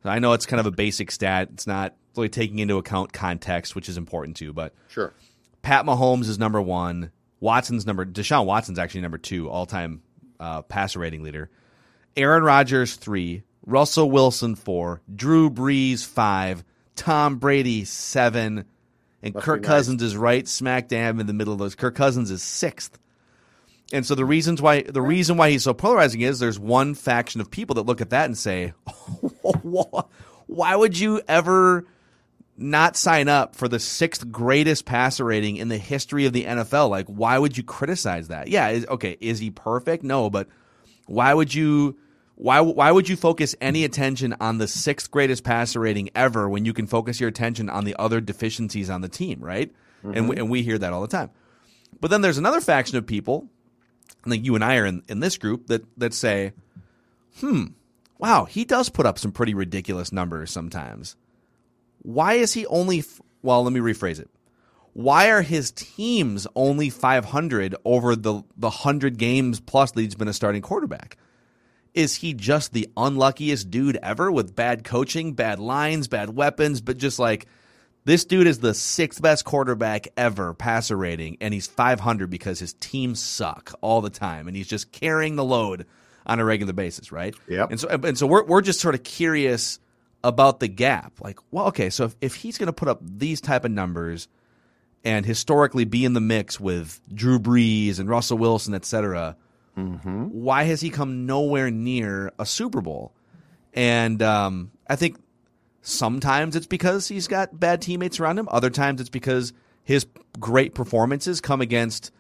I 0.03 0.19
know 0.19 0.33
it's 0.33 0.45
kind 0.45 0.59
of 0.59 0.65
a 0.65 0.71
basic 0.71 1.09
stat. 1.09 1.49
It's 1.53 1.65
not 1.65 1.95
really 2.17 2.27
taking 2.27 2.59
into 2.59 2.77
account 2.77 3.13
context, 3.13 3.75
which 3.75 3.87
is 3.87 3.97
important 3.97 4.35
too. 4.35 4.51
But 4.51 4.73
Sure. 4.89 5.13
Pat 5.61 5.85
Mahomes 5.85 6.27
is 6.27 6.37
number 6.37 6.61
one. 6.61 7.11
Watson's 7.39 7.85
number. 7.85 8.05
Deshaun 8.05 8.45
Watson's 8.45 8.77
actually 8.77 9.01
number 9.01 9.17
two, 9.17 9.49
all-time 9.49 10.01
uh, 10.37 10.63
passer 10.63 10.99
rating 10.99 11.23
leader. 11.23 11.49
Aaron 12.17 12.43
Rodgers 12.43 12.95
three, 12.95 13.43
Russell 13.65 14.11
Wilson 14.11 14.55
four, 14.55 15.01
Drew 15.13 15.49
Brees 15.49 16.05
five, 16.05 16.65
Tom 16.97 17.37
Brady 17.37 17.85
seven, 17.85 18.65
and 19.23 19.33
Must 19.33 19.45
Kirk 19.45 19.61
nice. 19.61 19.67
Cousins 19.67 20.03
is 20.03 20.17
right 20.17 20.45
smack 20.45 20.89
dab 20.89 21.19
in 21.19 21.27
the 21.27 21.33
middle 21.33 21.53
of 21.53 21.59
those. 21.59 21.75
Kirk 21.75 21.95
Cousins 21.95 22.31
is 22.31 22.43
sixth. 22.43 22.99
And 23.91 24.05
so 24.05 24.15
the 24.15 24.25
reasons 24.25 24.61
why 24.61 24.83
the 24.83 25.01
reason 25.01 25.37
why 25.37 25.49
he's 25.49 25.63
so 25.63 25.73
polarizing 25.73 26.21
is 26.21 26.39
there's 26.39 26.59
one 26.59 26.93
faction 26.93 27.41
of 27.41 27.49
people 27.49 27.75
that 27.75 27.85
look 27.85 28.01
at 28.01 28.11
that 28.11 28.25
and 28.25 28.37
say, 28.37 28.73
why 30.49 30.75
would 30.75 30.97
you 30.97 31.21
ever 31.27 31.85
not 32.55 32.95
sign 32.95 33.27
up 33.27 33.55
for 33.55 33.67
the 33.67 33.79
sixth 33.79 34.29
greatest 34.31 34.85
passer 34.85 35.23
rating 35.23 35.57
in 35.57 35.69
the 35.69 35.77
history 35.77 36.25
of 36.25 36.33
the 36.33 36.45
NFL? 36.45 36.89
Like, 36.89 37.07
why 37.07 37.37
would 37.37 37.57
you 37.57 37.63
criticize 37.63 38.27
that? 38.27 38.47
Yeah, 38.47 38.69
is, 38.69 38.85
okay, 38.85 39.17
is 39.19 39.39
he 39.39 39.49
perfect? 39.49 40.03
No, 40.03 40.29
but 40.29 40.47
why 41.07 41.33
would 41.33 41.53
you? 41.53 41.97
Why 42.35 42.61
why 42.61 42.91
would 42.91 43.09
you 43.09 43.17
focus 43.17 43.53
any 43.59 43.83
attention 43.83 44.35
on 44.39 44.59
the 44.59 44.67
sixth 44.67 45.11
greatest 45.11 45.43
passer 45.43 45.79
rating 45.79 46.09
ever 46.15 46.47
when 46.47 46.63
you 46.63 46.73
can 46.73 46.87
focus 46.87 47.19
your 47.19 47.27
attention 47.27 47.69
on 47.69 47.83
the 47.83 47.95
other 47.99 48.21
deficiencies 48.21 48.89
on 48.89 49.01
the 49.01 49.09
team, 49.09 49.39
right? 49.41 49.71
And 50.03 50.13
we, 50.13 50.19
mm-hmm. 50.19 50.43
and 50.43 50.49
we 50.49 50.63
hear 50.63 50.77
that 50.77 50.93
all 50.93 51.01
the 51.01 51.09
time. 51.09 51.31
But 51.99 52.11
then 52.11 52.21
there's 52.21 52.37
another 52.37 52.61
faction 52.61 52.97
of 52.97 53.05
people, 53.05 53.49
I 54.25 54.29
think 54.29 54.45
you 54.45 54.55
and 54.55 54.63
I 54.63 54.77
are 54.77 54.85
in, 54.85 55.03
in 55.07 55.19
this 55.19 55.37
group 55.37 55.67
that 55.67 55.83
that 55.97 56.13
say, 56.13 56.53
"Hmm, 57.39 57.67
wow, 58.17 58.45
he 58.45 58.65
does 58.65 58.89
put 58.89 59.05
up 59.05 59.17
some 59.17 59.31
pretty 59.31 59.53
ridiculous 59.53 60.11
numbers 60.11 60.51
sometimes. 60.51 61.15
Why 62.01 62.33
is 62.33 62.53
he 62.53 62.65
only? 62.67 62.99
F- 62.99 63.21
well, 63.41 63.63
let 63.63 63.73
me 63.73 63.79
rephrase 63.79 64.19
it. 64.19 64.29
Why 64.93 65.29
are 65.29 65.41
his 65.41 65.71
teams 65.71 66.45
only 66.55 66.89
500 66.89 67.75
over 67.85 68.15
the 68.15 68.43
the 68.57 68.69
hundred 68.69 69.17
games 69.17 69.59
plus 69.59 69.91
that 69.91 70.01
he's 70.01 70.15
been 70.15 70.27
a 70.27 70.33
starting 70.33 70.61
quarterback? 70.61 71.17
Is 71.93 72.15
he 72.15 72.33
just 72.33 72.73
the 72.73 72.87
unluckiest 72.95 73.71
dude 73.71 73.97
ever 74.03 74.31
with 74.31 74.55
bad 74.55 74.83
coaching, 74.83 75.33
bad 75.33 75.59
lines, 75.59 76.07
bad 76.07 76.35
weapons, 76.35 76.81
but 76.81 76.97
just 76.97 77.17
like 77.17 77.47
this 78.09 78.25
dude 78.25 78.47
is 78.47 78.57
the 78.57 78.73
sixth 78.73 79.21
best 79.21 79.45
quarterback 79.45 80.07
ever 80.17 80.55
passer 80.55 80.97
rating, 80.97 81.37
and 81.41 81.53
he's 81.53 81.67
500 81.67 82.27
because 82.27 82.57
his 82.57 82.73
teams 82.73 83.19
suck 83.19 83.73
all 83.81 84.01
the 84.01 84.09
time, 84.09 84.47
and 84.47 84.57
he's 84.57 84.67
just 84.67 84.91
carrying 84.91 85.35
the 85.35 85.43
load 85.43 85.85
on 86.25 86.39
a 86.39 86.45
regular 86.45 86.73
basis, 86.73 87.11
right? 87.11 87.35
Yep. 87.47 87.69
And 87.69 87.79
so, 87.79 87.87
and 87.87 88.17
so 88.17 88.25
we're 88.25 88.43
we're 88.45 88.61
just 88.61 88.79
sort 88.79 88.95
of 88.95 89.03
curious 89.03 89.79
about 90.23 90.59
the 90.59 90.67
gap. 90.67 91.21
Like, 91.21 91.37
well, 91.51 91.67
okay, 91.67 91.91
so 91.91 92.05
if, 92.05 92.15
if 92.19 92.35
he's 92.35 92.57
going 92.57 92.65
to 92.65 92.73
put 92.73 92.87
up 92.87 92.99
these 93.03 93.41
type 93.41 93.63
of 93.63 93.69
numbers 93.69 94.27
and 95.03 95.23
historically 95.23 95.85
be 95.85 96.03
in 96.03 96.13
the 96.13 96.19
mix 96.19 96.59
with 96.59 96.99
Drew 97.13 97.37
Brees 97.39 97.99
and 97.99 98.09
Russell 98.09 98.39
Wilson, 98.39 98.73
et 98.73 98.85
cetera, 98.85 99.37
why 100.31 100.63
has 100.63 100.81
he 100.81 100.89
come 100.89 101.27
nowhere 101.27 101.69
near 101.69 102.33
a 102.39 102.45
Super 102.45 102.81
Bowl? 102.81 103.13
And 103.73 104.21
um, 104.23 104.71
I 104.89 104.95
think 104.95 105.17
sometimes 105.81 106.55
it's 106.55 106.67
because 106.67 107.07
he's 107.07 107.27
got 107.27 107.59
bad 107.59 107.81
teammates 107.81 108.19
around 108.19 108.39
him. 108.39 108.47
Other 108.51 108.69
times 108.69 109.01
it's 109.01 109.09
because 109.09 109.53
his 109.83 110.05
great 110.39 110.75
performances 110.75 111.41
come 111.41 111.61
against 111.61 112.11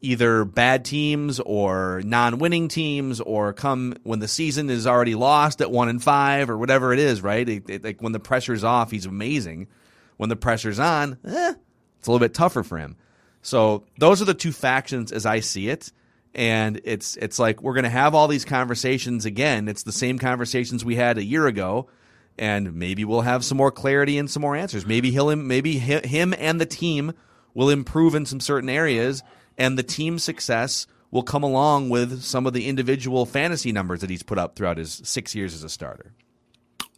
either 0.00 0.44
bad 0.44 0.84
teams 0.84 1.40
or 1.40 2.02
non-winning 2.04 2.68
teams, 2.68 3.20
or 3.20 3.52
come 3.54 3.94
when 4.02 4.18
the 4.18 4.28
season 4.28 4.68
is 4.68 4.86
already 4.86 5.14
lost 5.14 5.62
at 5.62 5.70
one 5.70 5.88
and 5.88 6.02
five, 6.02 6.50
or 6.50 6.58
whatever 6.58 6.92
it 6.92 6.98
is. 6.98 7.22
Right? 7.22 7.48
It- 7.48 7.70
it- 7.70 7.84
like 7.84 8.02
when 8.02 8.12
the 8.12 8.20
pressure's 8.20 8.64
off, 8.64 8.90
he's 8.90 9.06
amazing. 9.06 9.66
When 10.18 10.28
the 10.28 10.36
pressure's 10.36 10.78
on, 10.78 11.18
eh, 11.24 11.54
it's 11.98 12.08
a 12.08 12.10
little 12.10 12.18
bit 12.24 12.34
tougher 12.34 12.62
for 12.62 12.78
him. 12.78 12.96
So 13.42 13.84
those 13.98 14.20
are 14.22 14.26
the 14.26 14.34
two 14.34 14.52
factions 14.52 15.10
as 15.12 15.26
I 15.26 15.40
see 15.40 15.68
it. 15.68 15.90
And 16.34 16.80
it's 16.84 17.16
it's 17.16 17.38
like 17.38 17.62
we're 17.62 17.74
gonna 17.74 17.88
have 17.88 18.14
all 18.14 18.28
these 18.28 18.44
conversations 18.44 19.24
again. 19.24 19.68
It's 19.68 19.84
the 19.84 19.92
same 19.92 20.18
conversations 20.18 20.84
we 20.84 20.96
had 20.96 21.16
a 21.16 21.24
year 21.24 21.46
ago, 21.46 21.88
and 22.38 22.74
maybe 22.74 23.04
we'll 23.04 23.22
have 23.22 23.44
some 23.44 23.58
more 23.58 23.70
clarity 23.70 24.18
and 24.18 24.30
some 24.30 24.42
more 24.42 24.56
answers. 24.56 24.86
Maybe 24.86 25.10
he'll 25.10 25.34
maybe 25.36 25.78
him 25.78 26.34
and 26.38 26.60
the 26.60 26.66
team 26.66 27.12
will 27.54 27.70
improve 27.70 28.14
in 28.14 28.26
some 28.26 28.40
certain 28.40 28.68
areas, 28.68 29.22
and 29.56 29.78
the 29.78 29.82
team 29.82 30.18
success 30.18 30.86
will 31.10 31.22
come 31.22 31.44
along 31.44 31.90
with 31.90 32.22
some 32.22 32.46
of 32.46 32.52
the 32.52 32.66
individual 32.68 33.24
fantasy 33.24 33.70
numbers 33.70 34.00
that 34.00 34.10
he's 34.10 34.24
put 34.24 34.38
up 34.38 34.56
throughout 34.56 34.78
his 34.78 35.00
six 35.04 35.34
years 35.34 35.54
as 35.54 35.62
a 35.62 35.68
starter. 35.68 36.12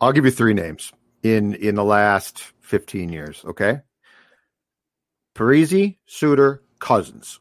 I'll 0.01 0.13
give 0.13 0.25
you 0.25 0.31
three 0.31 0.55
names 0.55 0.93
in 1.23 1.55
in 1.55 1.75
the 1.75 1.85
last 1.85 2.41
15 2.61 3.11
years, 3.11 3.43
okay? 3.45 3.81
Parise, 5.35 5.99
Suter, 6.07 6.63
Cousins. 6.79 7.41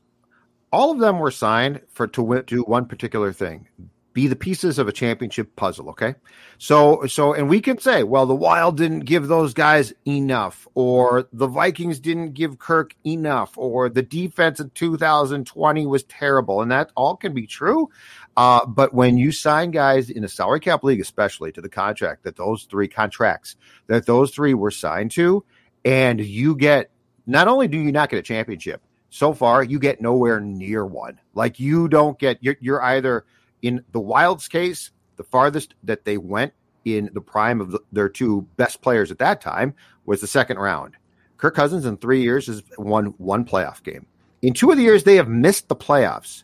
All 0.71 0.91
of 0.91 0.99
them 0.99 1.19
were 1.19 1.31
signed 1.31 1.81
for 1.93 2.07
to 2.07 2.43
do 2.45 2.63
one 2.63 2.85
particular 2.85 3.31
thing. 3.31 3.69
Be 4.15 4.27
the 4.27 4.35
pieces 4.37 4.79
of 4.79 4.87
a 4.87 4.93
championship 4.93 5.57
puzzle, 5.57 5.89
okay? 5.89 6.15
So 6.57 7.05
so 7.05 7.33
and 7.33 7.49
we 7.49 7.59
can 7.59 7.79
say, 7.79 8.03
well, 8.03 8.25
the 8.25 8.33
Wild 8.33 8.77
didn't 8.77 9.01
give 9.01 9.27
those 9.27 9.53
guys 9.53 9.91
enough 10.07 10.69
or 10.73 11.27
the 11.33 11.47
Vikings 11.47 11.99
didn't 11.99 12.31
give 12.33 12.57
Kirk 12.57 12.95
enough 13.05 13.57
or 13.57 13.89
the 13.89 14.01
defense 14.01 14.61
in 14.61 14.69
2020 14.69 15.85
was 15.85 16.03
terrible 16.03 16.61
and 16.61 16.71
that 16.71 16.91
all 16.95 17.17
can 17.17 17.33
be 17.33 17.45
true. 17.45 17.89
Uh, 18.37 18.65
but 18.65 18.93
when 18.93 19.17
you 19.17 19.33
sign 19.33 19.71
guys 19.71 20.09
in 20.09 20.23
a 20.23 20.29
salary 20.29 20.61
cap 20.61 20.85
league, 20.85 21.01
especially 21.01 21.51
to 21.51 21.59
the 21.59 21.67
contract 21.67 22.23
that 22.23 22.37
those 22.37 22.63
three 22.63 22.87
contracts 22.87 23.57
that 23.87 24.05
those 24.05 24.31
three 24.31 24.53
were 24.53 24.71
signed 24.71 25.11
to, 25.11 25.43
and 25.83 26.21
you 26.21 26.55
get 26.55 26.89
not 27.27 27.49
only 27.49 27.67
do 27.67 27.77
you 27.77 27.91
not 27.91 28.09
get 28.09 28.19
a 28.19 28.23
championship, 28.23 28.81
so 29.09 29.33
far 29.33 29.61
you 29.61 29.77
get 29.77 29.99
nowhere 29.99 30.39
near 30.39 30.85
one. 30.85 31.19
Like 31.33 31.59
you 31.59 31.89
don't 31.89 32.17
get 32.17 32.37
you're, 32.41 32.55
you're 32.61 32.81
either 32.81 33.25
in 33.65 33.83
the 33.93 33.99
Wild's 33.99 34.47
case, 34.47 34.91
the 35.15 35.23
farthest 35.23 35.73
that 35.83 36.05
they 36.05 36.17
went 36.17 36.53
in 36.85 37.09
the 37.13 37.21
prime 37.21 37.59
of 37.59 37.71
the, 37.71 37.79
their 37.91 38.07
two 38.07 38.43
best 38.57 38.81
players 38.81 39.09
at 39.09 39.17
that 39.17 39.41
time 39.41 39.73
was 40.05 40.21
the 40.21 40.27
second 40.27 40.59
round. 40.59 40.93
Kirk 41.37 41.55
Cousins 41.55 41.83
in 41.83 41.97
three 41.97 42.21
years 42.21 42.45
has 42.45 42.61
won 42.77 43.07
one 43.17 43.43
playoff 43.43 43.81
game. 43.81 44.05
In 44.43 44.53
two 44.53 44.69
of 44.69 44.77
the 44.77 44.83
years 44.83 45.03
they 45.03 45.15
have 45.15 45.27
missed 45.27 45.67
the 45.67 45.75
playoffs. 45.75 46.43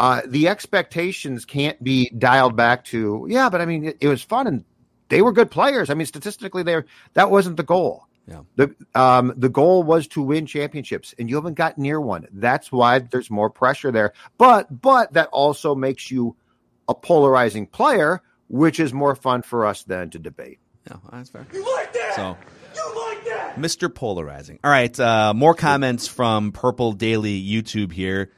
Uh, 0.00 0.22
the 0.26 0.48
expectations 0.48 1.44
can't 1.44 1.80
be 1.84 2.10
dialed 2.18 2.56
back 2.56 2.84
to 2.86 3.24
yeah, 3.30 3.48
but 3.48 3.60
I 3.60 3.66
mean 3.66 3.84
it, 3.84 3.98
it 4.00 4.08
was 4.08 4.20
fun 4.20 4.48
and 4.48 4.64
they 5.10 5.22
were 5.22 5.32
good 5.32 5.50
players. 5.50 5.90
I 5.90 5.94
mean 5.94 6.06
statistically, 6.06 6.64
they 6.64 6.82
that 7.14 7.30
wasn't 7.30 7.56
the 7.56 7.62
goal. 7.62 8.08
Yeah. 8.26 8.42
The 8.56 8.74
um 8.94 9.32
the 9.36 9.48
goal 9.48 9.82
was 9.82 10.06
to 10.08 10.22
win 10.22 10.46
championships, 10.46 11.14
and 11.18 11.28
you 11.28 11.36
haven't 11.36 11.54
got 11.54 11.76
near 11.76 12.00
one. 12.00 12.26
That's 12.32 12.70
why 12.70 13.00
there's 13.00 13.30
more 13.30 13.50
pressure 13.50 13.90
there. 13.90 14.12
But 14.38 14.80
but 14.80 15.12
that 15.14 15.28
also 15.32 15.74
makes 15.74 16.10
you 16.10 16.36
a 16.88 16.94
polarizing 16.94 17.66
player, 17.66 18.22
which 18.48 18.78
is 18.78 18.92
more 18.92 19.14
fun 19.16 19.42
for 19.42 19.66
us 19.66 19.82
than 19.82 20.10
to 20.10 20.18
debate. 20.18 20.58
Yeah, 20.88 20.96
that's 21.12 21.30
fair. 21.30 21.46
You 21.52 21.64
like 21.76 21.92
that? 21.92 22.12
So, 22.16 22.36
You 22.74 23.06
like 23.08 23.24
that? 23.24 23.56
Mr. 23.56 23.92
Polarizing. 23.92 24.58
All 24.64 24.70
right, 24.70 24.98
uh, 24.98 25.32
more 25.34 25.54
comments 25.54 26.06
from 26.08 26.52
Purple 26.52 26.92
Daily 26.92 27.40
YouTube 27.42 27.92
here. 27.92 28.32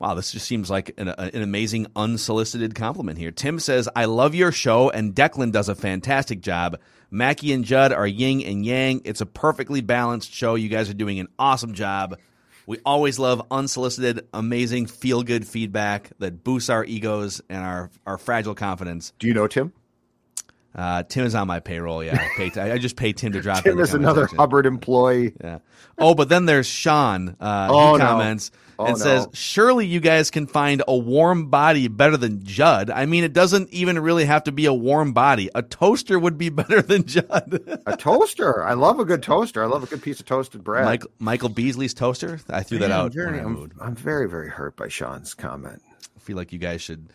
Wow, 0.00 0.14
this 0.14 0.32
just 0.32 0.46
seems 0.46 0.70
like 0.70 0.94
an, 0.96 1.08
an 1.08 1.42
amazing 1.42 1.86
unsolicited 1.94 2.74
compliment 2.74 3.18
here. 3.18 3.30
Tim 3.30 3.58
says, 3.58 3.86
I 3.94 4.06
love 4.06 4.34
your 4.34 4.50
show, 4.50 4.88
and 4.88 5.14
Declan 5.14 5.52
does 5.52 5.68
a 5.68 5.74
fantastic 5.74 6.40
job. 6.40 6.78
Mackey 7.10 7.52
and 7.52 7.66
Judd 7.66 7.92
are 7.92 8.06
yin 8.06 8.40
and 8.40 8.64
yang. 8.64 9.02
It's 9.04 9.20
a 9.20 9.26
perfectly 9.26 9.82
balanced 9.82 10.32
show. 10.32 10.54
You 10.54 10.70
guys 10.70 10.88
are 10.88 10.94
doing 10.94 11.20
an 11.20 11.28
awesome 11.38 11.74
job. 11.74 12.18
We 12.66 12.78
always 12.86 13.18
love 13.18 13.42
unsolicited, 13.50 14.26
amazing, 14.32 14.86
feel 14.86 15.22
good 15.22 15.46
feedback 15.46 16.10
that 16.18 16.44
boosts 16.44 16.70
our 16.70 16.82
egos 16.84 17.42
and 17.50 17.62
our, 17.62 17.90
our 18.06 18.16
fragile 18.16 18.54
confidence. 18.54 19.12
Do 19.18 19.26
you 19.26 19.34
know 19.34 19.48
Tim? 19.48 19.72
Uh, 20.74 21.02
Tim 21.02 21.26
is 21.26 21.34
on 21.34 21.48
my 21.48 21.58
payroll. 21.60 22.02
Yeah, 22.04 22.14
I, 22.16 22.48
pay, 22.48 22.60
I 22.60 22.78
just 22.78 22.96
pay 22.96 23.12
Tim 23.12 23.32
to 23.32 23.40
drop. 23.42 23.64
Tim 23.64 23.80
is 23.80 23.92
another. 23.92 24.26
Hubbard 24.26 24.66
employee. 24.66 25.34
Yeah. 25.42 25.58
Oh, 25.98 26.14
but 26.14 26.28
then 26.28 26.46
there's 26.46 26.68
Sean. 26.68 27.36
Uh, 27.40 27.68
Oh, 27.70 27.92
he 27.94 27.98
no. 27.98 28.06
Oh, 28.80 28.86
and 28.86 28.96
says, 28.96 29.28
"Surely 29.34 29.84
you 29.86 30.00
guys 30.00 30.30
can 30.30 30.46
find 30.46 30.82
a 30.88 30.96
warm 30.96 31.50
body 31.50 31.86
better 31.88 32.16
than 32.16 32.42
Judd. 32.42 32.88
I 32.88 33.04
mean, 33.04 33.24
it 33.24 33.34
doesn't 33.34 33.70
even 33.70 33.98
really 33.98 34.24
have 34.24 34.44
to 34.44 34.52
be 34.52 34.64
a 34.64 34.72
warm 34.72 35.12
body. 35.12 35.50
A 35.54 35.60
toaster 35.62 36.18
would 36.18 36.38
be 36.38 36.48
better 36.60 36.80
than 36.80 37.04
Judd." 37.04 37.80
A 37.84 37.96
toaster. 37.96 38.64
I 38.64 38.72
love 38.72 38.98
a 38.98 39.04
good 39.04 39.22
toaster. 39.22 39.62
I 39.62 39.66
love 39.66 39.82
a 39.82 39.86
good 39.86 40.02
piece 40.02 40.18
of 40.18 40.24
toasted 40.24 40.64
bread. 40.64 40.86
Michael, 40.86 41.10
Michael 41.18 41.48
Beasley's 41.50 41.92
toaster. 41.92 42.40
I 42.48 42.62
threw 42.62 42.78
that 42.78 42.90
out. 42.90 43.06
I'm 43.06 43.12
very, 43.12 43.38
I'm. 43.38 43.72
I'm 43.78 43.94
very, 43.94 44.28
very 44.28 44.48
hurt 44.48 44.76
by 44.76 44.88
Sean's 44.88 45.34
comment. 45.34 45.82
I 46.16 46.20
feel 46.20 46.36
like 46.38 46.50
you 46.50 46.58
guys 46.58 46.80
should 46.80 47.06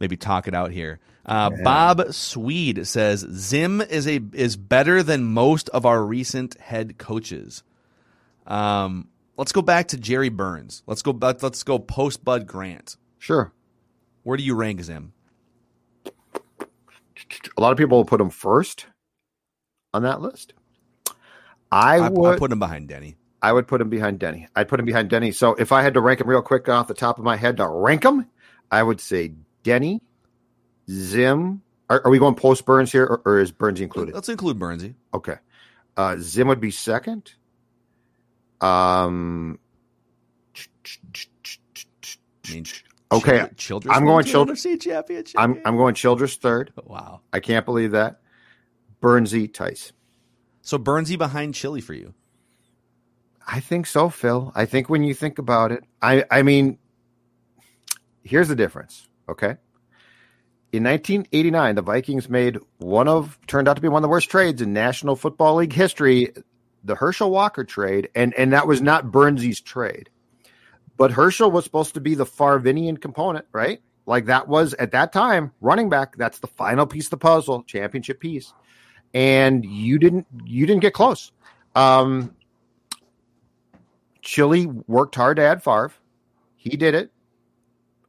maybe 0.00 0.16
talk 0.16 0.48
it 0.48 0.54
out 0.54 0.72
here. 0.72 0.98
Uh, 1.24 1.50
Bob 1.62 2.12
Swede 2.12 2.86
says 2.88 3.20
Zim 3.30 3.80
is 3.80 4.08
a 4.08 4.20
is 4.32 4.56
better 4.56 5.02
than 5.04 5.24
most 5.24 5.68
of 5.68 5.86
our 5.86 6.04
recent 6.04 6.58
head 6.60 6.98
coaches. 6.98 7.62
Um, 8.46 9.08
let's 9.36 9.52
go 9.52 9.62
back 9.62 9.88
to 9.88 9.96
Jerry 9.96 10.28
Burns. 10.28 10.82
Let's 10.86 11.02
go. 11.02 11.12
back- 11.12 11.42
Let's 11.42 11.62
go 11.62 11.78
post 11.78 12.24
Bud 12.24 12.46
Grant. 12.46 12.96
Sure. 13.18 13.52
Where 14.22 14.36
do 14.36 14.42
you 14.42 14.54
rank 14.54 14.82
Zim? 14.82 15.12
A 17.56 17.60
lot 17.60 17.72
of 17.72 17.78
people 17.78 17.98
will 17.98 18.04
put 18.04 18.20
him 18.20 18.30
first 18.30 18.86
on 19.92 20.02
that 20.02 20.20
list. 20.20 20.54
I, 21.70 21.96
I, 21.96 22.08
would 22.08 22.34
I 22.34 22.38
put 22.38 22.52
him 22.52 22.58
behind 22.58 22.88
Denny. 22.88 23.16
I 23.42 23.52
would 23.52 23.66
put 23.66 23.80
him 23.80 23.88
behind 23.90 24.18
Denny. 24.18 24.48
I'd 24.54 24.68
put 24.68 24.80
him 24.80 24.86
behind 24.86 25.10
Denny. 25.10 25.32
So 25.32 25.54
if 25.54 25.72
I 25.72 25.82
had 25.82 25.94
to 25.94 26.00
rank 26.00 26.20
him 26.20 26.28
real 26.28 26.42
quick 26.42 26.68
off 26.68 26.88
the 26.88 26.94
top 26.94 27.18
of 27.18 27.24
my 27.24 27.36
head 27.36 27.58
to 27.58 27.66
rank 27.68 28.04
him, 28.04 28.26
I 28.70 28.82
would 28.82 29.00
say 29.00 29.34
Denny, 29.62 30.00
Zim. 30.90 31.62
Are, 31.90 32.00
are 32.04 32.10
we 32.10 32.18
going 32.18 32.34
post 32.34 32.64
Burns 32.64 32.90
here, 32.90 33.04
or, 33.04 33.22
or 33.24 33.38
is 33.40 33.52
Burns 33.52 33.80
included? 33.80 34.14
Let's 34.14 34.28
include 34.30 34.58
Burnsy. 34.58 34.94
Okay. 35.12 35.36
Uh, 35.96 36.16
Zim 36.18 36.48
would 36.48 36.60
be 36.60 36.70
second. 36.70 37.32
Um. 38.64 39.58
I 42.48 42.52
mean, 42.52 42.64
Okay, 43.12 43.30
Childress- 43.38 43.56
Childress 43.56 43.96
I'm 43.96 44.04
going 44.06 44.24
two 44.24 44.32
Child- 44.32 44.80
championship. 44.80 45.40
I'm? 45.40 45.60
I'm 45.64 45.76
going 45.76 45.94
Childress 45.94 46.36
third. 46.36 46.72
wow. 46.84 47.20
I 47.32 47.40
can't 47.40 47.64
believe 47.64 47.92
that. 47.92 48.20
Burnsy 49.00 49.52
Tice. 49.52 49.92
So 50.62 50.78
Burnsy 50.78 51.16
behind 51.18 51.54
Chili 51.54 51.80
for 51.80 51.92
you. 51.94 52.14
I 53.46 53.60
think 53.60 53.86
so, 53.86 54.08
Phil. 54.08 54.50
I 54.54 54.64
think 54.64 54.88
when 54.88 55.04
you 55.04 55.12
think 55.14 55.38
about 55.38 55.70
it, 55.70 55.84
I 56.00 56.24
I 56.30 56.42
mean, 56.42 56.78
here's 58.24 58.48
the 58.48 58.56
difference. 58.56 59.06
Okay. 59.28 59.56
In 60.72 60.82
1989, 60.82 61.76
the 61.76 61.82
Vikings 61.82 62.28
made 62.28 62.58
one 62.78 63.06
of 63.06 63.38
turned 63.46 63.68
out 63.68 63.76
to 63.76 63.82
be 63.82 63.86
one 63.88 63.98
of 63.98 64.02
the 64.02 64.08
worst 64.10 64.28
trades 64.30 64.60
in 64.60 64.72
National 64.72 65.14
Football 65.14 65.56
League 65.56 65.72
history, 65.72 66.32
the 66.84 66.94
Herschel 66.94 67.30
Walker 67.30 67.64
trade, 67.64 68.08
and 68.14 68.34
and 68.34 68.52
that 68.52 68.66
was 68.66 68.80
not 68.80 69.10
Burnsy's 69.10 69.60
trade. 69.60 70.10
But 70.96 71.10
Herschel 71.10 71.50
was 71.50 71.64
supposed 71.64 71.94
to 71.94 72.00
be 72.00 72.14
the 72.14 72.26
Farvinian 72.26 73.00
component, 73.00 73.46
right? 73.52 73.80
Like 74.06 74.26
that 74.26 74.48
was 74.48 74.74
at 74.74 74.92
that 74.92 75.12
time 75.12 75.52
running 75.60 75.88
back. 75.88 76.16
That's 76.16 76.38
the 76.38 76.46
final 76.46 76.86
piece 76.86 77.06
of 77.06 77.10
the 77.10 77.16
puzzle, 77.16 77.62
championship 77.64 78.20
piece, 78.20 78.52
and 79.12 79.64
you 79.64 79.98
didn't 79.98 80.26
you 80.44 80.66
didn't 80.66 80.82
get 80.82 80.94
close. 80.94 81.32
Um, 81.74 82.34
Chili 84.22 84.66
worked 84.66 85.14
hard 85.14 85.38
to 85.38 85.42
add 85.42 85.62
Favre. 85.62 85.92
He 86.56 86.76
did 86.76 86.94
it 86.94 87.10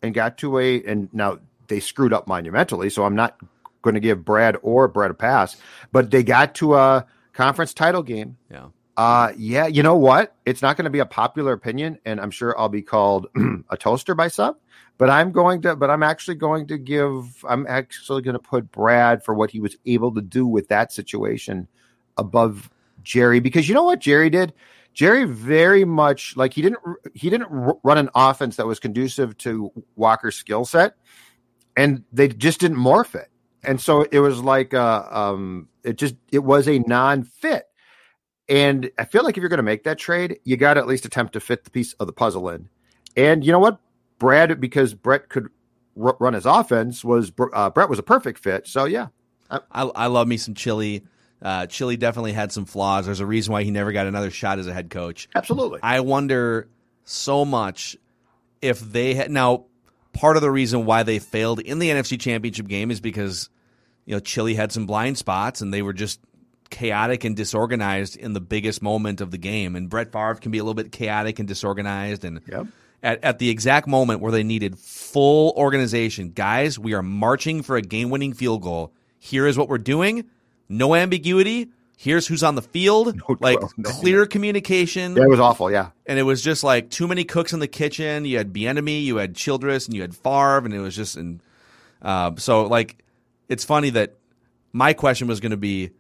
and 0.01 0.13
got 0.13 0.38
to 0.39 0.60
a 0.60 0.84
and 0.84 1.10
now 1.13 1.39
they 1.67 1.79
screwed 1.79 2.13
up 2.13 2.27
monumentally. 2.27 2.89
So 2.89 3.05
I'm 3.05 3.15
not 3.15 3.39
going 3.82 3.96
to 3.96 4.00
give 4.00 4.25
Brad 4.25 4.58
or 4.62 4.88
Brett 4.88 5.12
a 5.12 5.13
pass, 5.13 5.55
but 5.91 6.12
they 6.12 6.24
got 6.24 6.55
to 6.55 6.75
a 6.75 7.05
conference 7.36 7.74
title 7.74 8.01
game. 8.01 8.38
Yeah. 8.50 8.68
Uh, 8.98 9.34
yeah, 9.36 9.68
you 9.68 9.84
know 9.84 9.98
what? 9.98 10.34
It's 10.46 10.62
not 10.62 10.77
going 10.77 10.86
to 10.86 10.89
be 10.89 11.00
a 11.00 11.06
popular 11.06 11.51
opinion, 11.51 12.00
and 12.06 12.20
I'm 12.20 12.32
sure 12.32 12.58
I'll 12.58 12.70
be 12.70 12.82
called 12.82 13.27
a 13.70 13.75
toaster 13.77 14.15
by 14.15 14.30
some. 14.30 14.56
But 14.98 15.10
I'm 15.10 15.34
going 15.34 15.62
to, 15.63 15.75
but 15.75 15.89
I'm 15.89 16.04
actually 16.04 16.36
going 16.36 16.68
to 16.68 16.77
give, 16.77 17.44
I'm 17.48 17.68
actually 17.68 18.22
going 18.22 18.36
to 18.36 18.39
put 18.39 18.72
Brad 18.72 19.24
for 19.25 19.36
what 19.36 19.51
he 19.51 19.60
was 19.60 19.75
able 19.86 20.13
to 20.13 20.22
do 20.22 20.48
with 20.48 20.70
that 20.70 20.94
situation 20.94 21.68
above 22.18 22.70
Jerry 23.04 23.42
because 23.42 23.68
you 23.68 23.75
know 23.75 23.84
what 23.84 24.00
Jerry 24.00 24.30
did? 24.30 24.54
Jerry 24.94 25.25
very 25.25 25.84
much 25.84 26.38
like 26.38 26.54
he 26.54 26.62
didn't 26.62 26.80
he 27.13 27.30
didn't 27.30 27.50
run 27.84 27.98
an 27.98 28.10
offense 28.15 28.56
that 28.56 28.65
was 28.65 28.80
conducive 28.80 29.38
to 29.39 29.70
Walker's 29.98 30.38
skill 30.38 30.63
set, 30.63 30.96
and 31.75 32.06
they 32.13 32.30
just 32.30 32.62
didn't 32.62 32.77
morph 32.77 33.13
it, 33.13 33.30
and 33.65 33.81
so 33.81 34.03
it 34.03 34.19
was 34.19 34.39
like 34.41 34.74
uh, 34.74 35.03
um, 35.10 35.67
it 35.84 35.98
just 35.98 36.15
it 36.31 36.39
was 36.39 36.67
a 36.67 36.79
non-fit. 36.79 37.65
And 38.48 38.91
I 38.98 39.05
feel 39.05 39.24
like 39.24 39.38
if 39.38 39.41
you're 39.41 39.50
going 39.50 39.57
to 39.57 39.63
make 39.63 39.86
that 39.86 39.98
trade, 39.98 40.39
you 40.43 40.55
got 40.55 40.75
to 40.75 40.79
at 40.79 40.88
least 40.88 41.05
attempt 41.05 41.34
to 41.34 41.39
fit 41.39 41.63
the 41.63 41.72
piece 41.72 41.93
of 41.93 42.05
the 42.05 42.13
puzzle 42.13 42.48
in. 42.50 42.69
And 43.17 43.43
you 43.43 43.51
know 43.51 43.60
what, 43.60 43.79
Brad, 44.19 44.62
because 44.62 44.93
Brett 44.93 45.29
could 45.29 45.50
r- 46.00 46.15
run 46.19 46.34
his 46.34 46.45
offense, 46.45 47.03
was 47.03 47.31
uh, 47.53 47.69
Brett 47.72 47.89
was 47.89 47.98
a 47.98 48.03
perfect 48.03 48.39
fit. 48.39 48.67
So 48.67 48.86
yeah, 48.86 49.07
I, 49.50 49.60
I 49.72 50.07
love 50.07 50.27
me 50.27 50.38
some 50.38 50.53
Chili. 50.53 51.03
Uh, 51.41 51.65
Chili 51.67 51.98
definitely 51.98 52.34
had 52.34 52.51
some 52.51 52.65
flaws. 52.65 53.05
There's 53.05 53.19
a 53.19 53.25
reason 53.25 53.51
why 53.51 53.63
he 53.63 53.72
never 53.72 53.91
got 53.91 54.07
another 54.07 54.31
shot 54.31 54.60
as 54.60 54.67
a 54.67 54.74
head 54.74 54.89
coach. 54.89 55.27
absolutely. 55.36 55.79
I 55.84 56.00
wonder 56.00 56.67
so 57.03 57.45
much 57.45 57.98
if 58.62 58.79
they 58.79 59.13
had 59.13 59.29
now 59.29 59.65
part 60.13 60.38
of 60.38 60.41
the 60.41 60.50
reason 60.50 60.86
why 60.86 61.03
they 61.03 61.19
failed 61.19 61.60
in 61.60 61.79
the 61.79 61.89
NFC 61.89 62.19
Championship 62.19 62.67
game 62.67 62.89
is 62.89 63.00
because 63.00 63.50
you 64.05 64.13
know 64.15 64.19
Chili 64.19 64.53
had 64.55 64.71
some 64.71 64.85
blind 64.85 65.17
spots 65.17 65.62
and 65.62 65.74
they 65.74 65.81
were 65.81 65.93
just 65.93 66.19
chaotic 66.69 67.24
and 67.24 67.35
disorganized 67.35 68.17
in 68.17 68.33
the 68.33 68.41
biggest 68.41 68.81
moment 68.81 69.21
of 69.21 69.31
the 69.31 69.38
game. 69.38 69.75
And 69.75 69.89
Brett 69.89 70.12
Favre 70.12 70.35
can 70.35 70.51
be 70.51 70.57
a 70.57 70.63
little 70.63 70.74
bit 70.74 70.91
chaotic 70.91 71.39
and 71.39 71.47
disorganized 71.47 72.25
and 72.25 72.41
Yep. 72.47 72.67
at, 73.03 73.24
at 73.24 73.39
the 73.39 73.50
exact 73.50 73.88
moment 73.88 74.19
where 74.21 74.31
they 74.31 74.43
needed 74.43 74.77
full 74.77 75.53
organization, 75.55 76.31
guys, 76.31 76.79
we 76.79 76.93
are 76.93 77.03
marching 77.03 77.62
for 77.62 77.75
a 77.77 77.81
game 77.81 78.09
winning 78.09 78.33
field 78.33 78.62
goal. 78.63 78.91
Here 79.19 79.45
is 79.47 79.57
what 79.57 79.69
we're 79.69 79.77
doing. 79.77 80.25
No 80.67 80.95
ambiguity. 80.95 81.69
Here's 81.97 82.27
who's 82.27 82.43
on 82.43 82.55
the 82.55 82.62
field. 82.62 83.15
No 83.15 83.38
like 83.39 83.59
no. 83.77 83.89
clear 83.89 84.25
communication. 84.25 85.15
yeah, 85.15 85.24
it 85.24 85.29
was 85.29 85.39
awful. 85.39 85.71
Yeah, 85.71 85.91
And 86.05 86.19
it 86.19 86.24
was 86.24 86.41
just 86.41 86.63
like 86.63 86.89
too 86.89 87.07
many 87.07 87.24
cooks 87.24 87.53
in 87.53 87.59
the 87.59 87.67
kitchen. 87.67 88.25
You 88.25 88.38
had 88.38 88.51
Bieniemy, 88.51 89.03
you 89.03 89.15
had 89.17 89.33
Childress, 89.35 89.85
and 89.85 89.95
you 89.95 90.01
had 90.01 90.13
Favre, 90.15 90.57
and 90.65 90.74
it 90.74 90.79
was 90.79 90.95
just 90.95 91.15
and 91.15 91.41
uh, 92.01 92.31
so 92.38 92.65
like 92.65 92.97
it's 93.50 93.64
funny 93.64 93.90
that 93.92 94.16
my 94.74 94.94
question 94.94 95.28
was 95.28 95.40
going 95.40 95.52
to 95.52 95.58
be, 95.58 95.92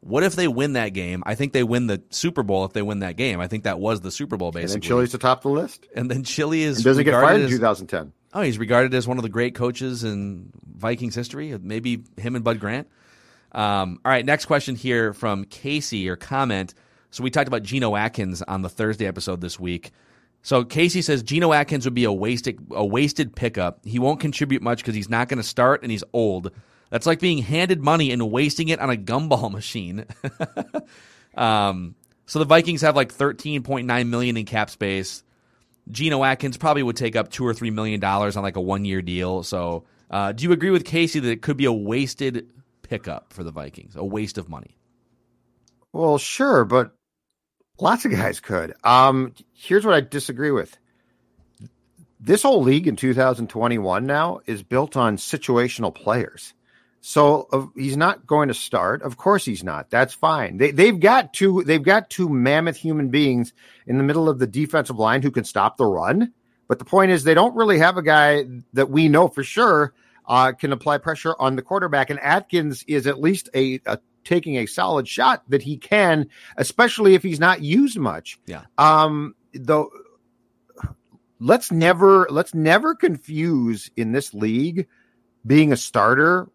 what 0.00 0.22
if 0.22 0.36
they 0.36 0.48
win 0.48 0.74
that 0.74 0.90
game? 0.90 1.22
I 1.26 1.34
think 1.34 1.52
they 1.52 1.62
win 1.64 1.86
the 1.88 2.02
Super 2.10 2.42
Bowl 2.42 2.64
if 2.64 2.72
they 2.72 2.82
win 2.82 3.00
that 3.00 3.16
game. 3.16 3.40
I 3.40 3.48
think 3.48 3.64
that 3.64 3.80
was 3.80 4.00
the 4.00 4.10
Super 4.10 4.36
Bowl 4.36 4.48
and 4.48 4.54
basically. 4.54 4.80
then 4.80 4.88
Chili's 4.88 5.10
to 5.10 5.18
top 5.18 5.38
of 5.38 5.42
the 5.44 5.48
list. 5.50 5.86
and 5.94 6.10
then 6.10 6.22
Chili 6.24 6.62
is 6.62 6.78
He 6.78 6.84
doesn't 6.84 7.04
get 7.04 7.12
fired 7.14 7.40
in 7.40 7.46
as- 7.46 7.50
2010. 7.50 8.12
Oh, 8.34 8.42
he's 8.42 8.58
regarded 8.58 8.92
as 8.94 9.08
one 9.08 9.16
of 9.16 9.22
the 9.22 9.28
great 9.30 9.54
coaches 9.54 10.04
in 10.04 10.50
Vikings 10.76 11.14
history. 11.14 11.56
Maybe 11.60 12.04
him 12.18 12.34
and 12.36 12.44
Bud 12.44 12.60
Grant. 12.60 12.86
Um, 13.52 13.98
all 14.04 14.12
right, 14.12 14.24
next 14.24 14.44
question 14.44 14.76
here 14.76 15.14
from 15.14 15.44
Casey 15.46 16.08
or 16.10 16.16
comment. 16.16 16.74
So 17.10 17.22
we 17.24 17.30
talked 17.30 17.48
about 17.48 17.62
Geno 17.62 17.96
Atkins 17.96 18.42
on 18.42 18.60
the 18.60 18.68
Thursday 18.68 19.06
episode 19.06 19.40
this 19.40 19.58
week. 19.58 19.92
So 20.42 20.62
Casey 20.62 21.00
says 21.00 21.22
Geno 21.22 21.54
Atkins 21.54 21.86
would 21.86 21.94
be 21.94 22.04
a 22.04 22.12
wasted 22.12 22.60
a 22.70 22.84
wasted 22.84 23.34
pickup. 23.34 23.80
He 23.84 23.98
won't 23.98 24.20
contribute 24.20 24.60
much 24.62 24.78
because 24.78 24.94
he's 24.94 25.08
not 25.08 25.28
going 25.28 25.38
to 25.38 25.42
start 25.48 25.82
and 25.82 25.90
he's 25.90 26.04
old. 26.12 26.52
That's 26.90 27.06
like 27.06 27.20
being 27.20 27.38
handed 27.38 27.82
money 27.82 28.10
and 28.12 28.30
wasting 28.30 28.68
it 28.68 28.80
on 28.80 28.90
a 28.90 28.96
gumball 28.96 29.50
machine. 29.50 30.06
um, 31.36 31.94
so 32.26 32.38
the 32.38 32.44
Vikings 32.44 32.82
have 32.82 32.96
like 32.96 33.12
13.9 33.12 34.08
million 34.08 34.36
in 34.36 34.44
cap 34.44 34.70
space. 34.70 35.22
Geno 35.90 36.22
Atkins 36.24 36.56
probably 36.56 36.82
would 36.82 36.96
take 36.96 37.16
up 37.16 37.30
two 37.30 37.46
or 37.46 37.54
three 37.54 37.70
million 37.70 38.00
dollars 38.00 38.36
on 38.36 38.42
like 38.42 38.56
a 38.56 38.60
one 38.60 38.84
year 38.84 39.02
deal. 39.02 39.42
So, 39.42 39.84
uh, 40.10 40.32
do 40.32 40.44
you 40.44 40.52
agree 40.52 40.70
with 40.70 40.84
Casey 40.84 41.20
that 41.20 41.30
it 41.30 41.42
could 41.42 41.56
be 41.56 41.64
a 41.64 41.72
wasted 41.72 42.48
pickup 42.82 43.32
for 43.32 43.42
the 43.42 43.50
Vikings, 43.50 43.96
a 43.96 44.04
waste 44.04 44.38
of 44.38 44.48
money? 44.48 44.76
Well, 45.92 46.18
sure, 46.18 46.64
but 46.64 46.94
lots 47.80 48.04
of 48.04 48.12
guys 48.12 48.40
could. 48.40 48.74
Um, 48.84 49.34
here's 49.54 49.84
what 49.84 49.94
I 49.94 50.00
disagree 50.00 50.50
with. 50.50 50.76
This 52.20 52.42
whole 52.42 52.62
league 52.62 52.86
in 52.86 52.96
2021 52.96 54.04
now 54.04 54.40
is 54.46 54.62
built 54.62 54.96
on 54.96 55.16
situational 55.16 55.94
players. 55.94 56.52
So 57.00 57.48
uh, 57.52 57.66
he's 57.76 57.96
not 57.96 58.26
going 58.26 58.48
to 58.48 58.54
start. 58.54 59.02
Of 59.02 59.16
course 59.16 59.44
he's 59.44 59.62
not. 59.62 59.90
That's 59.90 60.14
fine. 60.14 60.58
They 60.58 60.72
they've 60.72 60.98
got 60.98 61.32
two 61.32 61.62
they've 61.64 61.82
got 61.82 62.10
two 62.10 62.28
mammoth 62.28 62.76
human 62.76 63.08
beings 63.08 63.52
in 63.86 63.98
the 63.98 64.04
middle 64.04 64.28
of 64.28 64.38
the 64.38 64.46
defensive 64.46 64.98
line 64.98 65.22
who 65.22 65.30
can 65.30 65.44
stop 65.44 65.76
the 65.76 65.86
run. 65.86 66.32
But 66.66 66.78
the 66.78 66.84
point 66.84 67.10
is 67.10 67.24
they 67.24 67.34
don't 67.34 67.56
really 67.56 67.78
have 67.78 67.96
a 67.96 68.02
guy 68.02 68.44
that 68.74 68.90
we 68.90 69.08
know 69.08 69.28
for 69.28 69.42
sure 69.42 69.94
uh, 70.26 70.52
can 70.52 70.72
apply 70.72 70.98
pressure 70.98 71.34
on 71.38 71.56
the 71.56 71.62
quarterback. 71.62 72.10
And 72.10 72.20
Atkins 72.20 72.84
is 72.86 73.06
at 73.06 73.20
least 73.20 73.48
a, 73.54 73.80
a 73.86 73.98
taking 74.24 74.56
a 74.56 74.66
solid 74.66 75.08
shot 75.08 75.42
that 75.48 75.62
he 75.62 75.78
can, 75.78 76.28
especially 76.56 77.14
if 77.14 77.22
he's 77.22 77.40
not 77.40 77.62
used 77.62 77.98
much. 77.98 78.38
Yeah. 78.46 78.64
Um. 78.76 79.34
Though 79.54 79.90
let's 81.40 81.70
never 81.70 82.26
let's 82.30 82.54
never 82.54 82.94
confuse 82.94 83.90
in 83.96 84.12
this 84.12 84.34
league 84.34 84.88
being 85.46 85.72
a 85.72 85.76
starter 85.76 86.48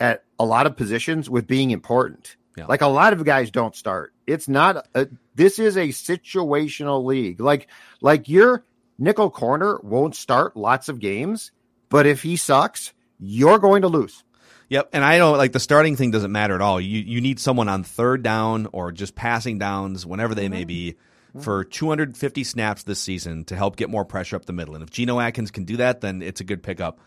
at 0.00 0.24
a 0.38 0.44
lot 0.44 0.66
of 0.66 0.76
positions 0.76 1.30
with 1.30 1.46
being 1.46 1.70
important. 1.70 2.36
Yeah. 2.56 2.66
Like 2.66 2.80
a 2.80 2.86
lot 2.86 3.12
of 3.12 3.24
guys 3.24 3.50
don't 3.50 3.74
start. 3.74 4.12
It's 4.26 4.48
not 4.48 4.86
a, 4.94 5.08
this 5.34 5.58
is 5.58 5.76
a 5.76 5.88
situational 5.88 7.04
league. 7.04 7.40
Like 7.40 7.68
like 8.00 8.28
your 8.28 8.64
nickel 8.98 9.30
corner 9.30 9.78
won't 9.82 10.14
start 10.14 10.56
lots 10.56 10.88
of 10.88 10.98
games, 10.98 11.52
but 11.88 12.06
if 12.06 12.22
he 12.22 12.36
sucks, 12.36 12.92
you're 13.18 13.58
going 13.58 13.82
to 13.82 13.88
lose. 13.88 14.24
Yep, 14.68 14.90
and 14.92 15.04
I 15.04 15.18
don't 15.18 15.36
like 15.38 15.52
the 15.52 15.60
starting 15.60 15.96
thing 15.96 16.10
doesn't 16.10 16.32
matter 16.32 16.54
at 16.54 16.60
all. 16.60 16.80
You 16.80 16.98
you 16.98 17.20
need 17.20 17.38
someone 17.38 17.68
on 17.68 17.84
third 17.84 18.22
down 18.22 18.66
or 18.72 18.90
just 18.90 19.14
passing 19.14 19.58
downs, 19.58 20.04
whenever 20.04 20.34
they 20.34 20.48
may 20.48 20.62
mm-hmm. 20.62 20.66
be, 20.66 20.96
for 21.40 21.62
250 21.62 22.42
snaps 22.42 22.82
this 22.82 23.00
season 23.00 23.44
to 23.44 23.56
help 23.56 23.76
get 23.76 23.90
more 23.90 24.04
pressure 24.04 24.34
up 24.34 24.44
the 24.44 24.52
middle. 24.52 24.74
And 24.74 24.82
if 24.82 24.90
Geno 24.90 25.20
Atkins 25.20 25.50
can 25.50 25.64
do 25.64 25.76
that, 25.76 26.00
then 26.00 26.20
it's 26.20 26.40
a 26.40 26.44
good 26.44 26.62
pickup. 26.62 26.98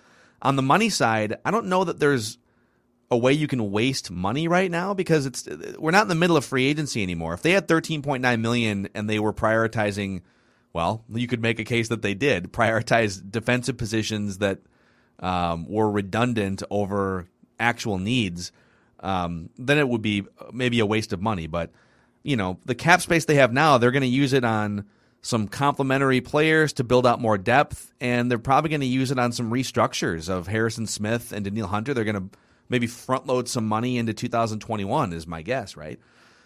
On 0.41 0.55
the 0.55 0.61
money 0.61 0.89
side, 0.89 1.37
I 1.43 1.51
don't 1.51 1.65
know 1.65 1.83
that 1.83 1.99
there's 1.99 2.37
a 3.11 3.17
way 3.17 3.33
you 3.33 3.47
can 3.47 3.71
waste 3.71 4.11
money 4.11 4.47
right 4.47 4.69
now 4.69 4.93
because 4.93 5.25
it's 5.25 5.47
we're 5.77 5.91
not 5.91 6.03
in 6.03 6.09
the 6.09 6.15
middle 6.15 6.37
of 6.37 6.45
free 6.45 6.65
agency 6.65 7.01
anymore. 7.01 7.33
If 7.33 7.41
they 7.41 7.51
had 7.51 7.67
13.9 7.67 8.41
million 8.41 8.89
and 8.93 9.09
they 9.09 9.19
were 9.19 9.33
prioritizing, 9.33 10.21
well, 10.73 11.03
you 11.09 11.27
could 11.27 11.41
make 11.41 11.59
a 11.59 11.63
case 11.63 11.87
that 11.89 12.01
they 12.01 12.13
did 12.13 12.51
prioritize 12.53 13.19
defensive 13.29 13.77
positions 13.77 14.37
that 14.39 14.59
um, 15.19 15.67
were 15.67 15.89
redundant 15.89 16.61
over 16.69 17.27
actual 17.59 17.97
needs. 17.97 18.51
Um, 18.99 19.49
then 19.57 19.77
it 19.77 19.87
would 19.87 20.01
be 20.01 20.25
maybe 20.51 20.79
a 20.79 20.85
waste 20.85 21.13
of 21.13 21.21
money. 21.21 21.47
But 21.47 21.71
you 22.21 22.35
know, 22.35 22.59
the 22.65 22.75
cap 22.75 23.01
space 23.01 23.25
they 23.25 23.35
have 23.35 23.53
now, 23.53 23.77
they're 23.77 23.91
going 23.91 24.01
to 24.01 24.07
use 24.07 24.33
it 24.33 24.43
on 24.43 24.85
some 25.21 25.47
complementary 25.47 26.21
players 26.21 26.73
to 26.73 26.83
build 26.83 27.05
out 27.05 27.19
more 27.19 27.37
depth, 27.37 27.91
and 27.99 28.29
they're 28.29 28.37
probably 28.37 28.69
going 28.69 28.81
to 28.81 28.87
use 28.87 29.11
it 29.11 29.19
on 29.19 29.31
some 29.31 29.51
restructures 29.51 30.29
of 30.29 30.47
Harrison 30.47 30.85
Smith 30.85 31.31
and 31.31 31.43
Danielle 31.43 31.67
Hunter. 31.67 31.93
They're 31.93 32.03
going 32.03 32.29
to 32.29 32.37
maybe 32.69 32.87
front 32.87 33.27
load 33.27 33.47
some 33.49 33.67
money 33.67 33.97
into 33.97 34.13
2021 34.13 35.13
is 35.13 35.27
my 35.27 35.41
guess, 35.41 35.75
right? 35.75 35.99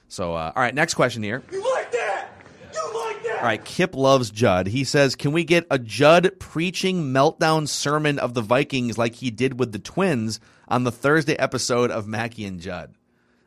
So, 0.08 0.34
uh, 0.34 0.52
all 0.56 0.62
right, 0.62 0.74
next 0.74 0.94
question 0.96 1.24
here. 1.24 1.44
You 1.52 1.62
like 1.74 1.92
that? 1.92 2.30
You 2.74 2.94
like 2.96 3.24
that? 3.24 3.38
All 3.38 3.44
right, 3.44 3.64
Kip 3.64 3.96
loves 3.96 4.30
Judd. 4.30 4.68
He 4.68 4.84
says, 4.84 5.16
"Can 5.16 5.32
we 5.32 5.44
get 5.44 5.66
a 5.70 5.80
Judd 5.80 6.40
preaching 6.40 7.14
meltdown 7.14 7.68
sermon 7.68 8.20
of 8.20 8.34
the 8.34 8.42
Vikings 8.42 8.98
like 8.98 9.16
he 9.16 9.32
did 9.32 9.60
with 9.60 9.72
the 9.72 9.80
Twins 9.80 10.40
on 10.68 10.84
the 10.84 10.92
Thursday 10.92 11.36
episode 11.36 11.92
of 11.92 12.08
Mackey 12.08 12.46
and 12.46 12.60
Judd?" 12.60 12.94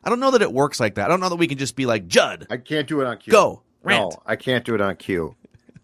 I 0.03 0.09
don't 0.09 0.19
know 0.19 0.31
that 0.31 0.41
it 0.41 0.53
works 0.53 0.79
like 0.79 0.95
that. 0.95 1.05
I 1.05 1.07
don't 1.09 1.19
know 1.19 1.29
that 1.29 1.35
we 1.35 1.47
can 1.47 1.57
just 1.57 1.75
be 1.75 1.85
like 1.85 2.07
Judd. 2.07 2.47
I 2.49 2.57
can't 2.57 2.87
do 2.87 3.01
it 3.01 3.07
on 3.07 3.17
cue. 3.17 3.31
Go, 3.31 3.61
rant. 3.83 4.11
No, 4.11 4.21
I 4.25 4.35
can't 4.35 4.63
do 4.63 4.73
it 4.75 4.81
on 4.81 4.95
cue. 4.95 5.35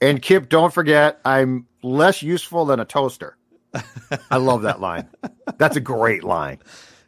And 0.02 0.22
Kip, 0.22 0.50
don't 0.50 0.74
forget, 0.74 1.20
I'm 1.26 1.68
less 1.82 2.22
useful 2.22 2.66
than 2.66 2.80
a 2.80 2.86
toaster. 2.86 3.38
I 4.32 4.38
love 4.38 4.62
that 4.64 4.80
line. 4.80 5.08
That's 5.58 5.76
a 5.76 5.82
great 5.82 6.24
line. 6.24 6.60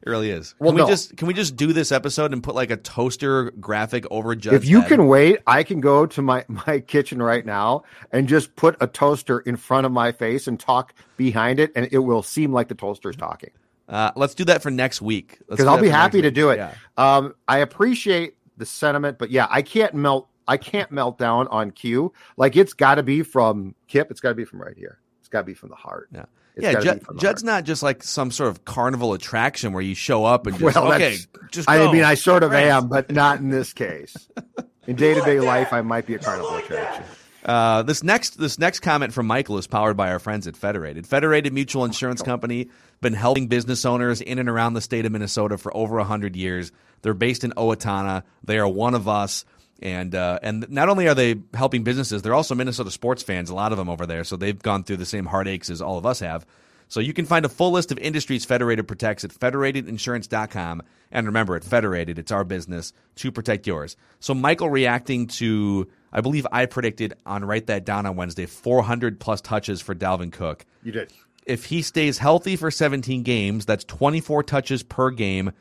It 0.06 0.10
really 0.10 0.30
is. 0.30 0.54
Well, 0.60 0.70
can 0.70 0.76
we 0.76 0.82
no. 0.82 0.88
just 0.88 1.18
can 1.18 1.28
we 1.28 1.34
just 1.34 1.56
do 1.56 1.74
this 1.74 1.92
episode 1.92 2.32
and 2.32 2.44
put 2.44 2.54
like 2.54 2.70
a 2.70 2.78
toaster 2.78 3.50
graphic 3.60 4.06
over 4.12 4.36
Judd's 4.36 4.58
if 4.58 4.66
you 4.66 4.82
head? 4.82 4.90
can 4.90 5.08
wait, 5.08 5.40
I 5.48 5.64
can 5.64 5.82
go 5.82 6.06
to 6.06 6.22
my, 6.22 6.46
my 6.68 6.80
kitchen 6.80 7.22
right 7.22 7.44
now 7.44 7.84
and 8.12 8.28
just 8.28 8.56
put 8.56 8.78
a 8.80 8.88
toaster 8.88 9.40
in 9.40 9.56
front 9.56 9.86
of 9.86 9.92
my 9.92 10.12
face 10.12 10.48
and 10.48 10.60
talk 10.60 10.94
behind 11.18 11.60
it, 11.60 11.72
and 11.76 11.90
it 11.92 12.00
will 12.00 12.22
seem 12.22 12.54
like 12.54 12.68
the 12.68 12.76
toaster's 12.76 13.16
talking. 13.16 13.50
Uh, 13.90 14.12
let's 14.16 14.36
do 14.36 14.46
that 14.46 14.62
for 14.62 14.70
next 14.70 15.02
week. 15.02 15.40
Because 15.50 15.66
I'll 15.66 15.82
be 15.82 15.90
happy 15.90 16.22
to 16.22 16.32
do 16.32 16.50
it. 16.50 16.58
Yeah. 16.58 16.74
Um, 16.98 17.36
I 17.48 17.60
appreciate 17.60 18.36
the 18.58 18.66
sentiment, 18.66 19.18
but 19.18 19.32
yeah, 19.32 19.48
I 19.50 19.64
can't 19.64 19.94
melt. 19.96 20.30
I 20.48 20.58
can't 20.58 20.92
melt 20.92 21.18
down 21.18 21.48
on 21.48 21.72
cue. 21.72 22.14
Like 22.38 22.56
it's 22.56 22.74
got 22.74 22.96
to 22.96 23.04
be 23.04 23.24
from 23.24 23.74
Kip. 23.88 24.12
It's 24.12 24.22
got 24.22 24.30
to 24.30 24.36
be 24.36 24.46
from 24.46 24.62
right 24.62 24.78
here. 24.78 25.00
It's 25.20 25.30
got 25.30 25.40
to 25.40 25.46
be 25.46 25.56
from 25.56 25.70
the 25.70 25.76
heart. 25.76 26.10
Yeah. 26.14 26.26
It's 26.56 26.64
yeah, 26.64 26.74
gotta 26.74 26.86
Judd, 26.86 27.00
be 27.00 27.06
from 27.06 27.16
the 27.18 27.22
Judd's 27.22 27.44
not 27.44 27.64
just 27.66 27.84
like 27.84 28.04
some 28.04 28.32
sort 28.32 28.50
of 28.50 28.66
carnival 28.66 29.14
attraction 29.14 29.74
where 29.74 29.82
you 29.84 29.96
show 29.96 30.26
up 30.26 30.48
and 30.48 30.58
just 30.58 30.76
Well, 30.76 30.94
okay, 30.94 31.18
just 31.52 31.70
I 31.70 31.78
go. 31.78 31.92
mean, 31.92 32.04
I 32.04 32.16
sort 32.16 32.44
of 32.44 32.52
Rant. 32.52 32.66
am, 32.84 32.88
but 32.90 33.12
not 33.12 33.40
in 33.40 33.50
this 33.50 33.74
case. 33.74 34.16
In 34.88 34.96
day 34.96 35.16
to 35.16 35.22
day 35.22 35.40
life, 35.40 35.74
I 35.74 35.82
might 35.82 36.06
be 36.06 36.14
a 36.14 36.20
carnival 36.20 36.56
attraction. 36.58 37.04
Uh, 37.44 37.82
this 37.82 38.04
next 38.04 38.38
this 38.40 38.60
next 38.60 38.82
comment 38.82 39.14
from 39.14 39.26
Michael 39.26 39.58
is 39.58 39.66
powered 39.66 39.98
by 39.98 40.12
our 40.12 40.20
friends 40.20 40.46
at 40.48 40.56
Federated. 40.56 41.08
Federated 41.08 41.54
Mutual 41.54 41.86
Insurance 41.86 42.22
Company 42.22 42.70
been 43.02 43.14
helping 43.14 43.48
business 43.48 43.84
owners 43.84 44.22
in 44.22 44.38
and 44.38 44.48
around 44.48 44.74
the 44.74 44.82
state 44.82 45.06
of 45.08 45.12
Minnesota 45.12 45.58
for 45.58 45.76
over 45.76 46.00
hundred 46.02 46.36
years. 46.36 46.72
They're 47.02 47.16
based 47.16 47.44
in 47.44 47.52
Owatonna. 47.52 48.22
They 48.44 48.60
are 48.60 48.68
one 48.68 48.94
of 48.94 49.08
us, 49.08 49.44
and 49.82 50.16
uh, 50.16 50.40
and 50.42 50.70
not 50.70 50.90
only 50.90 51.08
are 51.08 51.16
they 51.16 51.36
helping 51.54 51.84
businesses, 51.84 52.22
they're 52.22 52.34
also 52.34 52.56
Minnesota 52.56 52.92
sports 52.92 53.24
fans. 53.24 53.50
A 53.50 53.56
lot 53.56 53.72
of 53.72 53.78
them 53.78 53.90
over 53.90 54.06
there, 54.06 54.24
so 54.24 54.36
they've 54.36 54.62
gone 54.62 54.84
through 54.84 54.98
the 54.98 55.06
same 55.06 55.26
heartaches 55.26 55.70
as 55.70 55.82
all 55.82 55.98
of 55.98 56.06
us 56.06 56.20
have. 56.20 56.46
So 56.88 57.00
you 57.00 57.14
can 57.14 57.26
find 57.26 57.46
a 57.46 57.50
full 57.50 57.72
list 57.72 57.92
of 57.92 57.98
industries 57.98 58.46
Federated 58.46 58.88
protects 58.88 59.24
at 59.24 59.32
federatedinsurance.com. 59.32 60.84
And 61.12 61.28
remember, 61.28 61.56
at 61.56 61.64
Federated, 61.64 62.20
it's 62.20 62.32
our 62.32 62.44
business 62.44 62.94
to 63.16 63.32
protect 63.32 63.66
yours. 63.68 63.98
So 64.20 64.34
Michael 64.34 64.70
reacting 64.70 65.28
to, 65.28 65.88
I 66.12 66.22
believe 66.22 66.46
I 66.52 66.66
predicted 66.66 67.16
on 67.26 67.44
Write 67.44 67.68
That 67.68 67.86
Down 67.86 68.06
on 68.06 68.16
Wednesday, 68.16 68.46
400 68.46 69.20
plus 69.20 69.42
touches 69.42 69.82
for 69.82 69.96
Dalvin 69.96 70.32
Cook. 70.32 70.66
You 70.84 70.92
did. 70.92 71.12
If 71.46 71.66
he 71.66 71.82
stays 71.82 72.18
healthy 72.18 72.56
for 72.56 72.72
17 72.72 73.24
games, 73.24 73.66
that's 73.66 73.84
24 73.86 74.44
touches 74.44 74.84
per 74.84 75.12
game, 75.12 75.52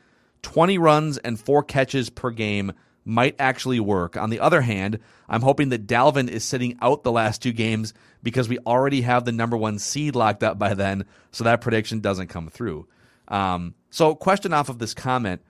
20 0.41 0.77
runs 0.77 1.17
and 1.19 1.39
four 1.39 1.63
catches 1.63 2.09
per 2.09 2.31
game 2.31 2.73
might 3.05 3.35
actually 3.37 3.79
work. 3.79 4.17
On 4.17 4.29
the 4.31 4.39
other 4.39 4.61
hand, 4.61 4.99
I'm 5.29 5.43
hoping 5.43 5.69
that 5.69 5.85
Dalvin 5.87 6.27
is 6.27 6.43
sitting 6.43 6.77
out 6.81 7.03
the 7.03 7.11
last 7.11 7.41
two 7.41 7.51
games 7.53 7.93
because 8.23 8.49
we 8.49 8.57
already 8.65 9.01
have 9.01 9.23
the 9.25 9.31
number 9.31 9.55
one 9.55 9.77
seed 9.79 10.15
locked 10.15 10.43
up 10.43 10.57
by 10.57 10.73
then, 10.73 11.05
so 11.31 11.43
that 11.43 11.61
prediction 11.61 11.99
doesn't 11.99 12.27
come 12.27 12.49
through. 12.49 12.87
Um, 13.27 13.75
so, 13.91 14.15
question 14.15 14.53
off 14.53 14.69
of 14.69 14.79
this 14.79 14.93
comment: 14.93 15.41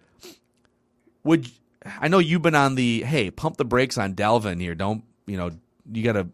Would 1.24 1.50
I 2.00 2.08
know 2.08 2.20
you've 2.20 2.42
been 2.42 2.56
on 2.56 2.76
the 2.76 3.04
hey, 3.04 3.32
pump 3.32 3.58
the 3.58 3.66
brakes 3.66 3.98
on 3.98 4.16
Dalvin 4.16 4.60
here? 4.60 4.76
Don't 4.76 5.04
you 5.26 5.38
know? 5.38 5.52
You 5.92 6.04
got 6.04 6.14
to. 6.14 6.28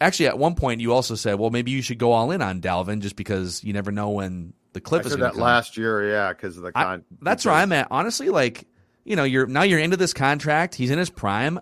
Actually, 0.00 0.26
at 0.26 0.38
one 0.38 0.54
point, 0.54 0.82
you 0.82 0.92
also 0.92 1.14
said, 1.14 1.38
well, 1.38 1.48
maybe 1.48 1.70
you 1.70 1.80
should 1.80 1.96
go 1.96 2.12
all 2.12 2.30
in 2.30 2.42
on 2.42 2.60
Dalvin 2.60 3.00
just 3.00 3.16
because 3.16 3.64
you 3.64 3.72
never 3.72 3.90
know 3.90 4.10
when 4.10 4.52
the 4.74 4.80
cliff 4.82 5.06
I 5.06 5.08
is 5.08 5.16
that 5.16 5.32
come. 5.32 5.40
last 5.40 5.78
year, 5.78 6.10
yeah, 6.10 6.34
because 6.34 6.58
of 6.58 6.64
the 6.64 6.72
I- 6.74 6.82
con. 6.84 7.04
that's 7.22 7.46
where 7.46 7.54
I'm 7.54 7.72
at. 7.72 7.88
Honestly, 7.90 8.28
like 8.28 8.66
you 9.06 9.16
know, 9.16 9.24
you're 9.24 9.46
now 9.46 9.62
you're 9.62 9.78
into 9.78 9.96
this 9.96 10.12
contract. 10.12 10.74
He's 10.74 10.90
in 10.90 10.98
his 10.98 11.10
prime. 11.10 11.58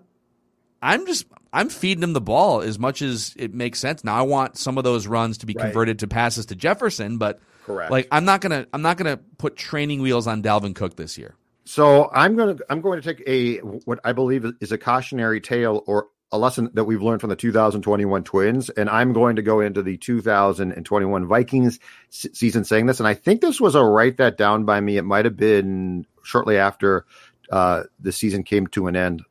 I'm 0.82 1.06
just 1.06 1.26
I'm 1.52 1.68
feeding 1.68 2.02
him 2.02 2.12
the 2.12 2.20
ball 2.20 2.60
as 2.62 2.78
much 2.78 3.00
as 3.02 3.34
it 3.36 3.54
makes 3.54 3.78
sense. 3.78 4.02
Now 4.04 4.16
I 4.16 4.22
want 4.22 4.56
some 4.58 4.76
of 4.78 4.84
those 4.84 5.06
runs 5.06 5.38
to 5.38 5.46
be 5.46 5.54
Right. 5.56 5.64
converted 5.66 6.00
to 6.00 6.08
passes 6.08 6.46
to 6.46 6.56
Jefferson, 6.56 7.18
but 7.18 7.40
Correct. 7.64 7.90
like 7.90 8.08
I'm 8.10 8.24
not 8.24 8.40
gonna 8.40 8.66
I'm 8.72 8.82
not 8.82 8.96
gonna 8.96 9.18
put 9.38 9.56
training 9.56 10.02
wheels 10.02 10.26
on 10.26 10.42
Dalvin 10.42 10.74
Cook 10.74 10.96
this 10.96 11.16
year. 11.16 11.36
So 11.66 12.10
I'm 12.12 12.36
going 12.36 12.58
to 12.58 12.64
I'm 12.68 12.82
going 12.82 13.00
to 13.00 13.14
take 13.14 13.26
a 13.26 13.58
what 13.58 13.98
I 14.04 14.12
believe 14.12 14.44
is 14.60 14.70
a 14.72 14.76
cautionary 14.78 15.40
tale 15.40 15.82
or 15.86 16.08
a 16.30 16.36
lesson 16.36 16.68
that 16.74 16.84
we've 16.84 17.00
learned 17.00 17.20
from 17.22 17.30
the 17.30 17.36
2021 17.36 18.24
Twins, 18.24 18.68
and 18.68 18.90
I'm 18.90 19.12
going 19.14 19.36
to 19.36 19.42
go 19.42 19.60
into 19.60 19.82
the 19.82 19.96
2021 19.96 21.26
Vikings 21.26 21.78
s- 22.12 22.26
season 22.32 22.64
saying 22.64 22.86
this, 22.86 22.98
and 23.00 23.06
I 23.06 23.14
think 23.14 23.40
this 23.40 23.60
was 23.60 23.74
a 23.76 23.82
write 23.84 24.16
that 24.18 24.36
down 24.36 24.64
by 24.64 24.80
me. 24.80 24.96
It 24.96 25.04
might 25.04 25.24
have 25.24 25.36
been 25.36 26.06
shortly 26.22 26.58
after 26.58 27.06
uh, 27.50 27.84
the 28.00 28.12
season 28.12 28.42
came 28.42 28.66
to 28.68 28.86
an 28.86 28.96
end 28.96 29.22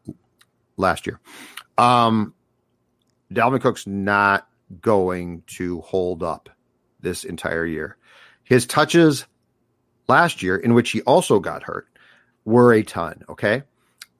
last 0.77 1.07
year. 1.07 1.19
Um, 1.77 2.33
Dalvin 3.31 3.61
Cook's 3.61 3.87
not 3.87 4.47
going 4.81 5.43
to 5.47 5.81
hold 5.81 6.23
up 6.23 6.49
this 6.99 7.23
entire 7.23 7.65
year. 7.65 7.97
His 8.43 8.65
touches 8.65 9.25
last 10.07 10.43
year, 10.43 10.55
in 10.55 10.73
which 10.73 10.91
he 10.91 11.01
also 11.01 11.39
got 11.39 11.63
hurt, 11.63 11.87
were 12.45 12.73
a 12.73 12.83
ton. 12.83 13.23
Okay. 13.29 13.63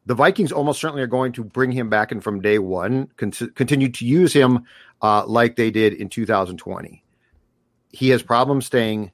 The 0.06 0.16
Vikings 0.16 0.52
almost 0.52 0.82
certainly 0.82 1.02
are 1.02 1.08
going 1.08 1.32
to 1.34 1.44
bring 1.44 1.72
him 1.72 1.90
back 1.90 2.12
and 2.12 2.22
from 2.22 2.42
day 2.42 2.60
one 2.60 3.08
con- 3.16 3.32
continue 3.32 3.90
to 3.90 4.06
use 4.06 4.34
him 4.34 4.66
uh, 5.02 5.26
like 5.26 5.56
they 5.56 5.72
did 5.72 5.94
in 5.94 6.10
2020. 6.10 7.04
He 7.92 8.10
has 8.10 8.22
problems 8.22 8.66
staying 8.66 9.12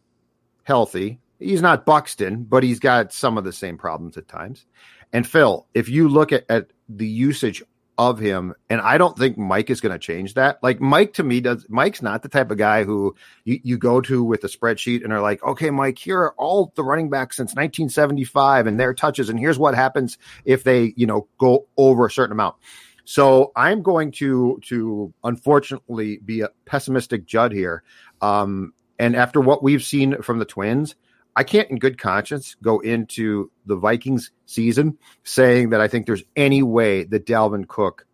healthy. 0.63 1.20
He's 1.39 1.62
not 1.62 1.86
Buxton, 1.86 2.43
but 2.43 2.63
he's 2.63 2.80
got 2.80 3.13
some 3.13 3.38
of 3.38 3.43
the 3.43 3.54
same 3.54 3.78
problems 3.78 4.17
at 4.17 4.28
times. 4.28 4.65
And 5.12 5.25
Phil, 5.25 5.67
if 5.73 5.89
you 5.89 6.10
look 6.10 6.32
at, 6.32 6.45
at 6.49 6.71
the 6.88 7.08
usage 7.08 7.63
of 7.99 8.17
him, 8.17 8.54
and 8.69 8.80
I 8.80 8.97
don't 8.97 9.17
think 9.17 9.38
Mike 9.38 9.69
is 9.69 9.82
going 9.82 9.91
to 9.91 9.99
change 9.99 10.36
that. 10.36 10.63
Like 10.63 10.80
Mike 10.80 11.13
to 11.15 11.23
me 11.23 11.41
does 11.41 11.65
Mike's 11.67 12.02
not 12.02 12.23
the 12.23 12.30
type 12.30 12.49
of 12.49 12.58
guy 12.58 12.86
who 12.86 13.13
you, 13.43 13.60
you 13.62 13.78
go 13.78 13.99
to 13.99 14.23
with 14.23 14.41
a 14.45 14.47
spreadsheet 14.47 15.04
and 15.04 15.12
are 15.12 15.21
like, 15.21 15.43
okay, 15.43 15.69
Mike, 15.69 15.97
here 15.97 16.19
are 16.19 16.34
all 16.38 16.71
the 16.75 16.84
running 16.84 17.10
backs 17.10 17.36
since 17.36 17.49
1975 17.49 18.67
and 18.67 18.80
their 18.80 18.93
touches, 18.93 19.30
and 19.30 19.38
here's 19.38 19.60
what 19.60 19.75
happens 19.75 20.17
if 20.45 20.63
they, 20.63 20.93
you 20.95 21.06
know, 21.06 21.28
go 21.38 21.67
over 21.75 22.06
a 22.06 22.12
certain 22.12 22.32
amount. 22.32 22.56
So 23.04 23.52
I'm 23.54 23.82
going 23.82 24.12
to 24.13 24.62
to 24.67 25.13
unfortunately 25.23 26.19
be 26.23 26.39
a 26.41 26.52
pessimistic 26.65 27.25
Judd 27.25 27.52
here. 27.52 27.84
Um, 28.21 28.73
and 28.97 29.13
after 29.15 29.41
what 29.41 29.62
we've 29.62 29.84
seen 29.84 30.21
from 30.21 30.39
the 30.39 30.45
Twins, 30.45 30.95
I 31.39 31.43
can't, 31.43 31.69
in 31.69 31.78
good 31.78 31.97
conscience, 31.97 32.58
go 32.62 32.82
into 32.82 33.49
the 33.65 33.78
Vikings 33.78 34.30
season 34.45 34.97
saying 35.23 35.69
that 35.69 35.80
I 35.80 35.88
think 35.88 36.06
there's 36.06 36.25
any 36.36 36.63
way 36.63 37.06
that 37.06 37.25
Dalvin 37.25 37.65
Cook 37.65 38.06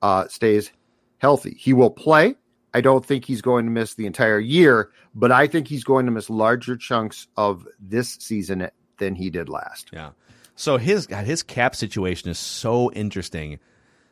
uh, 0.00 0.28
stays 0.28 0.70
healthy. 1.16 1.56
He 1.58 1.72
will 1.72 1.90
play. 1.90 2.36
I 2.72 2.80
don't 2.80 3.04
think 3.04 3.24
he's 3.24 3.42
going 3.42 3.64
to 3.64 3.72
miss 3.72 3.94
the 3.94 4.06
entire 4.06 4.38
year, 4.38 4.92
but 5.12 5.32
I 5.32 5.48
think 5.48 5.66
he's 5.66 5.82
going 5.82 6.06
to 6.06 6.12
miss 6.12 6.30
larger 6.30 6.76
chunks 6.76 7.26
of 7.36 7.66
this 7.80 8.16
season 8.20 8.70
than 8.98 9.16
he 9.16 9.28
did 9.28 9.48
last. 9.48 9.90
Yeah. 9.92 10.10
So 10.54 10.76
his 10.76 11.06
his 11.06 11.42
cap 11.42 11.74
situation 11.74 12.30
is 12.30 12.38
so 12.38 12.92
interesting. 12.92 13.58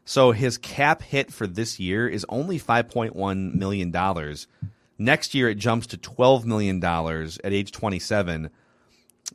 So 0.05 0.33
his 0.33 0.59
cap 0.59 1.02
hit 1.02 1.33
for 1.33 1.46
this 1.46 1.79
year 1.79 2.09
is 2.09 2.26
only 2.29 2.59
five 2.59 2.88
point 2.88 3.14
one 3.14 3.57
million 3.57 3.92
dollars. 3.92 4.48
Next 4.99 5.35
year, 5.35 5.49
it 5.49 5.57
jumps 5.57 5.89
to 5.89 5.99
$12 5.99 6.45
million 6.45 6.83
at 6.83 7.53
age 7.53 7.73
27. 7.73 8.51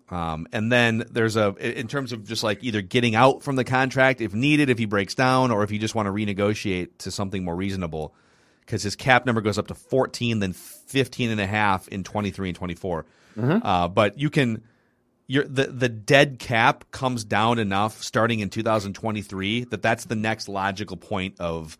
Um, 0.10 0.48
and 0.52 0.72
then 0.72 1.06
there's 1.12 1.36
a, 1.36 1.56
in 1.58 1.88
terms 1.88 2.12
of 2.12 2.28
just 2.28 2.44
like 2.44 2.64
either 2.64 2.82
getting 2.82 3.16
out 3.16 3.44
from 3.44 3.56
the 3.56 3.64
contract 3.64 4.22
if 4.22 4.34
needed, 4.34 4.70
if 4.70 4.78
he 4.78 4.86
breaks 4.86 5.16
down, 5.16 5.52
or 5.52 5.64
if 5.64 5.72
you 5.72 5.80
just 5.80 5.96
want 5.96 6.08
to 6.08 6.12
renegotiate 6.12 6.90
to 7.00 7.12
something 7.12 7.44
more 7.44 7.56
reasonable, 7.56 8.14
because 8.62 8.84
his 8.84 8.96
cap 8.96 9.26
number 9.26 9.42
goes 9.42 9.58
up 9.58 9.68
to 9.68 9.76
14, 9.76 10.40
then 10.40 10.54
15 10.54 11.30
and 11.30 11.42
a 11.42 11.48
half 11.48 11.88
in 11.88 12.04
23 12.04 12.50
and 12.50 12.58
24. 12.58 13.06
Mm-hmm. 13.38 13.66
Uh, 13.66 13.88
but 13.88 14.18
you 14.18 14.30
can, 14.30 14.64
the, 15.28 15.44
the 15.44 15.90
dead 15.90 16.40
cap 16.40 16.86
comes 16.92 17.24
down 17.24 17.60
enough 17.60 18.02
starting 18.02 18.40
in 18.40 18.50
2023 18.50 19.66
that 19.66 19.82
that's 19.82 20.06
the 20.06 20.16
next 20.16 20.50
logical 20.50 20.98
point 20.98 21.36
of 21.40 21.78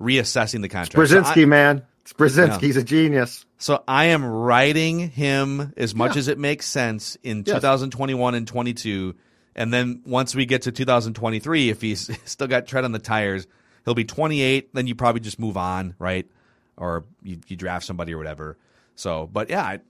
reassessing 0.00 0.62
the 0.62 0.68
contract. 0.68 1.10
Brzezinski, 1.10 1.42
so 1.42 1.46
man. 1.46 1.82
It's 2.06 2.12
Brzezinski. 2.12 2.48
Yeah. 2.48 2.58
He's 2.60 2.76
a 2.76 2.84
genius. 2.84 3.44
So 3.58 3.82
I 3.88 4.06
am 4.06 4.24
writing 4.24 5.10
him 5.10 5.72
as 5.76 5.92
much 5.92 6.14
yeah. 6.14 6.20
as 6.20 6.28
it 6.28 6.38
makes 6.38 6.64
sense 6.64 7.18
in 7.24 7.38
yes. 7.44 7.56
2021 7.56 8.36
and 8.36 8.46
22. 8.46 9.16
And 9.56 9.74
then 9.74 10.02
once 10.06 10.32
we 10.32 10.46
get 10.46 10.62
to 10.62 10.72
2023, 10.72 11.68
if 11.68 11.80
he's 11.80 12.08
still 12.24 12.46
got 12.46 12.68
tread 12.68 12.84
on 12.84 12.92
the 12.92 13.00
tires, 13.00 13.48
he'll 13.84 13.94
be 13.94 14.04
28. 14.04 14.72
Then 14.72 14.86
you 14.86 14.94
probably 14.94 15.20
just 15.20 15.40
move 15.40 15.56
on, 15.56 15.96
right? 15.98 16.30
Or 16.76 17.06
you, 17.24 17.40
you 17.48 17.56
draft 17.56 17.84
somebody 17.84 18.14
or 18.14 18.18
whatever. 18.18 18.56
So, 18.94 19.26
but 19.26 19.50
yeah, 19.50 19.64
I, 19.64 19.80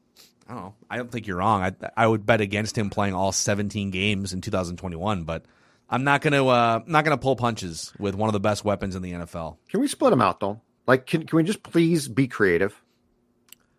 I 0.48 0.54
don't 0.54 0.62
know. 0.62 0.74
I 0.88 0.96
don't 0.96 1.12
think 1.12 1.26
you're 1.26 1.36
wrong. 1.36 1.62
I 1.62 1.72
I 1.98 2.06
would 2.06 2.24
bet 2.24 2.40
against 2.40 2.78
him 2.78 2.88
playing 2.88 3.12
all 3.12 3.30
17 3.30 3.90
games 3.90 4.32
in 4.32 4.40
2021, 4.40 5.24
but 5.24 5.44
I'm 5.90 6.04
not 6.04 6.22
gonna 6.22 6.46
uh, 6.46 6.80
not 6.86 7.04
gonna 7.04 7.18
pull 7.18 7.36
punches 7.36 7.92
with 7.98 8.14
one 8.14 8.30
of 8.30 8.32
the 8.32 8.40
best 8.40 8.64
weapons 8.64 8.96
in 8.96 9.02
the 9.02 9.12
NFL. 9.12 9.58
Can 9.68 9.80
we 9.80 9.88
split 9.88 10.14
him 10.14 10.22
out 10.22 10.40
though? 10.40 10.62
Like, 10.86 11.06
can 11.06 11.26
can 11.26 11.36
we 11.36 11.42
just 11.42 11.62
please 11.62 12.08
be 12.08 12.28
creative? 12.28 12.80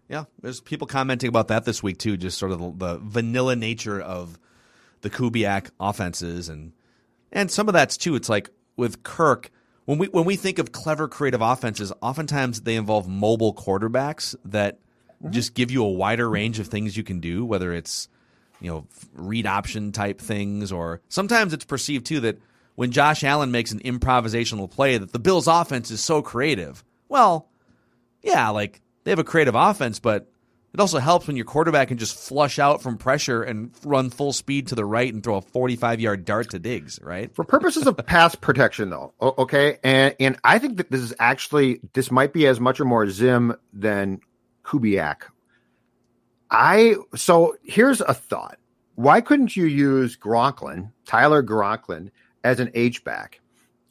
Yeah, 0.10 0.26
there's 0.42 0.62
people 0.62 0.88
commenting 0.88 1.30
about 1.30 1.50
that 1.50 1.66
this 1.66 1.84
week 1.84 1.98
too. 1.98 2.18
Just 2.18 2.38
sort 2.38 2.52
of 2.52 2.60
the, 2.60 2.72
the 2.72 2.98
vanilla 3.00 3.56
nature 3.56 4.00
of 4.00 4.40
the 5.02 5.10
Kubiak 5.10 5.70
offenses, 5.80 6.50
and 6.50 6.74
and 7.32 7.52
some 7.52 7.68
of 7.68 7.74
that's 7.74 7.98
too. 7.98 8.16
It's 8.16 8.30
like 8.30 8.50
with 8.76 9.04
Kirk 9.04 9.52
when 9.88 9.98
we 10.00 10.08
when 10.08 10.26
we 10.26 10.36
think 10.36 10.60
of 10.60 10.74
clever 10.74 11.08
creative 11.08 11.42
offenses, 11.42 11.94
oftentimes 12.02 12.62
they 12.62 12.76
involve 12.76 13.08
mobile 13.08 13.54
quarterbacks 13.54 14.36
that 14.44 14.80
mm-hmm. 15.24 15.32
just 15.32 15.54
give 15.54 15.72
you 15.72 15.84
a 15.84 15.90
wider 15.90 16.30
range 16.30 16.60
of 16.60 16.68
things 16.68 16.98
you 16.98 17.04
can 17.04 17.22
do. 17.22 17.46
Whether 17.46 17.72
it's 17.72 18.10
you 18.60 18.70
know 18.70 18.86
read 19.14 19.48
option 19.48 19.94
type 19.94 20.20
things, 20.20 20.74
or 20.74 21.00
sometimes 21.08 21.54
it's 21.54 21.64
perceived 21.64 22.06
too 22.06 22.20
that 22.20 22.38
when 22.76 22.92
Josh 22.92 23.24
Allen 23.24 23.50
makes 23.50 23.72
an 23.72 23.80
improvisational 23.80 24.70
play, 24.70 24.98
that 24.98 25.14
the 25.14 25.20
Bills' 25.20 25.48
offense 25.48 25.90
is 25.90 26.04
so 26.04 26.22
creative. 26.22 26.84
Well, 27.10 27.50
yeah, 28.22 28.50
like 28.50 28.82
they 29.04 29.12
have 29.12 29.20
a 29.20 29.24
creative 29.24 29.56
offense, 29.56 30.00
but 30.00 30.30
it 30.74 30.80
also 30.80 31.00
helps 31.00 31.28
when 31.28 31.36
your 31.36 31.46
quarterback 31.46 31.88
can 31.88 31.98
just 31.98 32.16
flush 32.16 32.60
out 32.60 32.82
from 32.82 32.98
pressure 32.98 33.42
and 33.42 33.72
run 33.84 34.10
full 34.10 34.34
speed 34.34 34.68
to 34.68 34.76
the 34.76 34.86
right 34.86 35.12
and 35.12 35.24
throw 35.24 35.38
a 35.38 35.42
45 35.42 36.00
yard 36.00 36.26
dart 36.26 36.52
to 36.52 36.60
Diggs, 36.60 37.00
right? 37.02 37.34
For 37.34 37.44
purposes 37.44 37.88
of 37.88 37.98
pass 38.06 38.36
protection, 38.36 38.90
though, 38.90 39.14
okay, 39.20 39.80
and 39.84 40.16
and 40.20 40.38
I 40.44 40.60
think 40.60 40.78
that 40.78 40.92
this 40.92 41.02
is 41.02 41.14
actually 41.20 41.80
this 41.94 42.12
might 42.12 42.34
be 42.34 42.46
as 42.48 42.60
much 42.60 42.80
or 42.80 42.86
more 42.86 43.10
Zim 43.10 43.56
than 43.74 44.20
Kubiak. 44.64 45.24
I 46.52 46.96
so 47.16 47.56
here's 47.64 48.02
a 48.02 48.14
thought: 48.14 48.60
Why 48.96 49.22
couldn't 49.22 49.56
you 49.56 49.66
use 49.66 50.16
Gronklin, 50.16 50.92
Tyler 51.06 51.42
Gronklin, 51.42 52.12
as 52.44 52.60
an 52.60 52.72
H 52.74 53.04
back? 53.04 53.42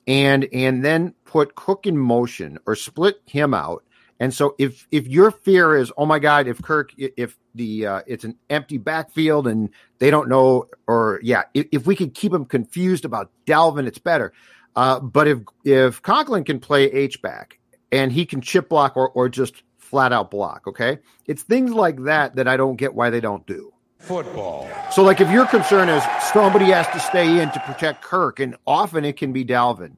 And 0.07 0.49
and 0.53 0.85
then 0.85 1.14
put 1.25 1.55
Cook 1.55 1.87
in 1.87 1.97
motion 1.97 2.59
or 2.66 2.77
split 2.77 3.21
him 3.27 3.55
out. 3.55 3.85
And 4.19 4.33
so 4.33 4.55
if 4.59 4.87
if 4.90 5.07
your 5.07 5.31
fear 5.31 5.77
is 5.77 5.92
oh 5.99 6.07
my 6.07 6.19
god 6.19 6.49
if 6.49 6.61
Kirk 6.62 6.92
if 6.97 7.37
the 7.55 7.87
uh, 7.87 8.03
it's 8.07 8.25
an 8.25 8.37
empty 8.49 8.79
backfield 8.79 9.47
and 9.47 9.71
they 9.99 10.11
don't 10.11 10.29
know 10.29 10.66
or 10.87 11.21
yeah 11.23 11.42
if, 11.55 11.66
if 11.73 11.87
we 11.87 11.97
could 11.97 12.14
keep 12.14 12.33
them 12.33 12.45
confused 12.45 13.05
about 13.05 13.31
Dalvin 13.47 13.87
it's 13.87 13.99
better. 13.99 14.33
Uh, 14.75 15.01
but 15.01 15.29
if 15.29 15.38
if 15.64 16.03
Conklin 16.03 16.45
can 16.45 16.61
play 16.61 16.85
H 16.85 17.21
back 17.21 17.59
and 17.92 18.11
he 18.12 18.25
can 18.25 18.40
chip 18.40 18.69
block 18.69 18.97
or 18.97 19.11
or 19.11 19.29
just 19.29 19.62
flat 19.79 20.12
out 20.12 20.31
block, 20.31 20.66
okay, 20.66 20.99
it's 21.27 21.42
things 21.42 21.73
like 21.73 22.05
that 22.05 22.37
that 22.37 22.49
I 22.49 22.57
don't 22.57 22.77
get 22.77 22.95
why 22.95 23.11
they 23.11 23.21
don't 23.21 23.47
do 23.47 23.73
football. 23.99 24.69
So, 24.91 25.03
like, 25.03 25.21
if 25.21 25.31
your 25.31 25.47
concern 25.47 25.89
is 25.89 26.03
somebody 26.33 26.67
has 26.67 26.87
to 26.89 27.01
stay 27.01 27.41
in 27.41 27.51
to 27.51 27.61
protect 27.61 28.03
Kirk, 28.03 28.41
and 28.41 28.57
often 28.67 29.05
it 29.05 29.17
can 29.17 29.33
be 29.33 29.45
Dalvin, 29.45 29.97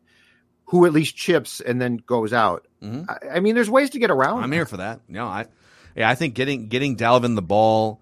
who 0.66 0.86
at 0.86 0.92
least 0.92 1.16
chips 1.16 1.60
and 1.60 1.80
then 1.80 1.96
goes 1.96 2.32
out. 2.32 2.66
Mm-hmm. 2.82 3.10
I, 3.10 3.36
I, 3.36 3.40
mean, 3.40 3.54
there's 3.54 3.70
ways 3.70 3.90
to 3.90 3.98
get 3.98 4.10
around. 4.10 4.42
I'm 4.42 4.52
here 4.52 4.66
for 4.66 4.78
that. 4.78 5.00
No, 5.08 5.26
I, 5.26 5.46
yeah, 5.96 6.08
I 6.08 6.14
think 6.14 6.34
getting 6.34 6.68
getting 6.68 6.96
Dalvin 6.96 7.34
the 7.34 7.42
ball, 7.42 8.00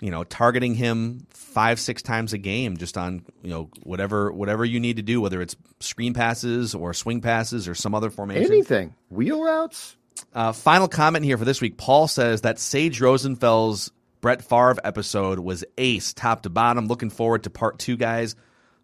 you 0.00 0.10
know, 0.10 0.24
targeting 0.24 0.74
him 0.74 1.26
five 1.30 1.80
six 1.80 2.02
times 2.02 2.32
a 2.32 2.38
game, 2.38 2.76
just 2.76 2.98
on 2.98 3.24
you 3.42 3.50
know 3.50 3.70
whatever 3.82 4.30
whatever 4.32 4.64
you 4.64 4.80
need 4.80 4.96
to 4.96 5.02
do, 5.02 5.20
whether 5.20 5.40
it's 5.40 5.56
screen 5.80 6.14
passes 6.14 6.74
or 6.74 6.92
swing 6.92 7.20
passes 7.20 7.68
or 7.68 7.74
some 7.74 7.94
other 7.94 8.10
formation, 8.10 8.52
anything, 8.52 8.94
wheel 9.10 9.42
routes. 9.42 9.96
Uh, 10.34 10.52
final 10.52 10.88
comment 10.88 11.24
here 11.24 11.38
for 11.38 11.44
this 11.44 11.60
week. 11.60 11.76
Paul 11.76 12.08
says 12.08 12.40
that 12.40 12.58
Sage 12.58 13.00
Rosenfels 13.00 13.90
Brett 14.20 14.42
Favre 14.42 14.76
episode 14.84 15.38
was 15.38 15.64
ace, 15.76 16.12
top 16.12 16.42
to 16.42 16.50
bottom. 16.50 16.86
Looking 16.86 17.10
forward 17.10 17.44
to 17.44 17.50
part 17.50 17.78
two, 17.78 17.96
guys. 17.96 18.36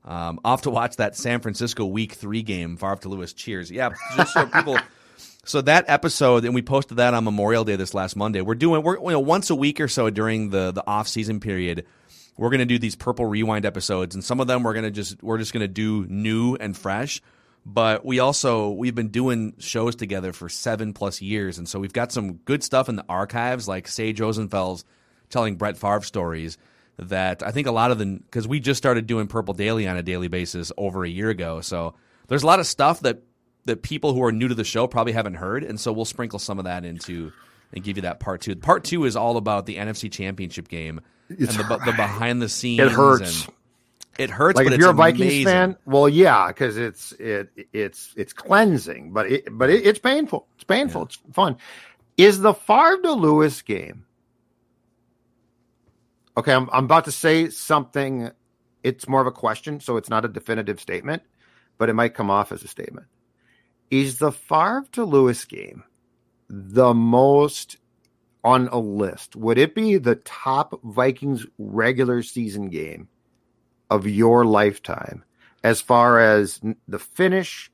Um, 0.05 0.41
off 0.45 0.63
to 0.63 0.71
watch 0.71 0.97
that 0.97 1.17
San 1.17 1.41
Francisco 1.41 1.85
Week 1.87 2.13
Three 2.13 2.43
game. 2.43 2.77
Favre 2.77 2.97
to 2.97 3.09
Lewis. 3.09 3.33
Cheers. 3.33 3.71
Yeah, 3.71 3.91
just 4.17 4.33
so 4.33 4.47
people. 4.47 4.79
So 5.47 5.61
that 5.61 5.85
episode, 5.89 6.47
and 6.47 6.55
we 6.55 6.63
posted 6.63 6.97
that 6.97 7.13
on 7.13 7.25
Memorial 7.25 7.65
Day 7.65 7.77
this 7.77 7.93
last 7.93 8.17
Monday. 8.17 8.41
We're 8.41 8.55
doing 8.55 8.83
we're 8.83 8.99
you 8.99 9.11
know 9.11 9.21
once 9.21 9.51
a 9.51 9.55
week 9.55 9.79
or 9.79 9.89
so 9.89 10.09
during 10.09 10.49
the 10.49 10.73
the 10.73 10.83
off 10.87 11.07
season 11.07 11.39
period. 11.39 11.85
We're 12.39 12.49
going 12.49 12.61
to 12.61 12.65
do 12.65 12.79
these 12.79 12.97
Purple 12.97 13.27
Rewind 13.27 13.67
episodes, 13.67 14.15
and 14.15 14.25
some 14.25 14.41
of 14.41 14.47
them 14.47 14.63
we're 14.63 14.73
going 14.73 14.87
to 14.87 14.91
just 14.91 15.23
we're 15.23 15.37
just 15.37 15.53
going 15.53 15.61
to 15.61 15.69
do 15.69 16.07
new 16.09 16.57
and 16.57 16.75
fresh. 16.75 17.21
But 17.67 18.07
we 18.07 18.21
also 18.21 18.71
we've 18.71 18.95
been 18.95 19.09
doing 19.09 19.55
shows 19.59 19.97
together 19.97 20.33
for 20.33 20.49
seven 20.49 20.95
plus 20.95 21.21
years, 21.21 21.59
and 21.59 21.69
so 21.69 21.79
we've 21.79 21.93
got 21.93 22.11
some 22.11 22.35
good 22.35 22.65
stuff 22.65 22.89
in 22.89 22.97
the 22.97 23.05
archives, 23.07 23.69
like 23.69 23.87
Sage 23.87 24.21
Rosenfels 24.21 24.85
telling 25.35 25.57
Brett 25.57 25.77
Favre 25.77 26.01
stories 26.01 26.57
that 26.99 27.43
I 27.43 27.51
think 27.51 27.67
a 27.67 27.73
lot 27.73 27.91
of 27.91 27.99
the 27.99 28.07
because 28.07 28.49
we 28.49 28.61
just 28.61 28.79
started 28.79 29.07
doing 29.07 29.27
Purple 29.27 29.53
Daily 29.53 29.87
on 29.87 29.97
a 29.97 30.03
daily 30.03 30.29
basis 30.29 30.73
over 30.79 31.05
a 31.05 31.09
year 31.09 31.29
ago. 31.29 31.61
So 31.61 31.95
there's 32.29 32.43
a 32.43 32.47
lot 32.47 32.61
of 32.61 32.67
stuff 32.67 33.01
that 33.01 33.23
that 33.67 33.83
people 33.83 34.15
who 34.15 34.23
are 34.23 34.33
new 34.33 34.49
to 34.49 34.55
the 34.55 34.65
show 34.65 34.87
probably 34.87 35.13
haven't 35.13 35.35
heard, 35.35 35.65
and 35.65 35.79
so 35.79 35.93
we'll 35.93 36.05
sprinkle 36.05 36.39
some 36.39 36.59
of 36.59 36.65
that 36.65 36.85
into 36.85 37.33
and 37.73 37.83
give 37.83 37.97
you 37.97 38.03
that 38.03 38.21
part 38.21 38.41
two. 38.41 38.55
Part 38.57 38.85
two 38.85 39.05
is 39.05 39.17
all 39.17 39.37
about 39.37 39.67
the 39.67 39.77
NFC 39.77 40.11
Championship 40.11 40.69
game 40.69 41.01
it's 41.29 41.57
and 41.57 41.69
the, 41.69 41.79
the, 41.79 41.93
behind 41.93 42.41
the 42.41 42.49
scenes. 42.49 42.81
It 42.81 42.93
hurts. 42.93 43.49
it 44.19 44.31
hurts. 44.31 44.57
Like 44.57 44.69
if 44.69 44.79
you're 44.79 44.91
a 44.91 44.95
Vikings 44.95 45.23
amazing. 45.23 45.45
fan, 45.47 45.77
well, 45.85 46.09
yeah, 46.09 46.49
because 46.49 46.77
it's 46.77 47.13
it 47.13 47.51
it's 47.73 48.15
it's 48.17 48.33
cleansing, 48.33 49.13
but 49.13 49.31
it 49.31 49.49
but 49.51 49.71
it, 49.71 49.87
it's 49.87 49.99
painful. 49.99 50.47
It's 50.55 50.65
painful. 50.65 51.03
Yeah. 51.03 51.07
It's 51.07 51.35
fun. 51.35 51.57
Is 52.17 52.41
the 52.41 52.55
Favre 52.55 53.03
to 53.03 53.13
Lewis 53.13 53.63
game 53.63 54.05
Okay, 56.37 56.53
I'm, 56.53 56.69
I'm 56.73 56.85
about 56.85 57.05
to 57.07 57.13
say 57.13 57.49
something. 57.51 58.31
It's 58.83 59.09
more 59.09 59.21
of 59.21 59.27
a 59.27 59.33
question, 59.33 59.81
so 59.81 59.97
it's 59.97 60.11
not 60.11 60.25
a 60.25 60.29
definitive 60.29 60.81
statement, 60.81 61.23
but 61.79 61.89
it 61.89 61.95
might 61.95 62.15
come 62.15 62.31
off 62.31 62.53
as 62.53 62.63
a 62.63 62.69
statement. 62.69 63.07
Is 63.91 64.19
the 64.19 64.33
Favre 64.33 64.85
to 64.93 65.05
Lewis 65.05 65.45
game 65.45 65.85
the 66.49 66.93
most 66.93 67.77
on 68.43 68.69
a 68.69 68.79
list? 68.79 69.37
Would 69.37 69.59
it 69.59 69.75
be 69.75 69.97
the 69.99 70.17
top 70.17 70.81
Vikings 70.83 71.47
regular 71.59 72.23
season 72.23 72.69
game 72.69 73.09
of 73.91 74.07
your 74.07 74.45
lifetime? 74.45 75.25
as 75.65 75.81
far 75.81 76.21
as 76.21 76.61
the 76.87 76.99
finish, 76.99 77.73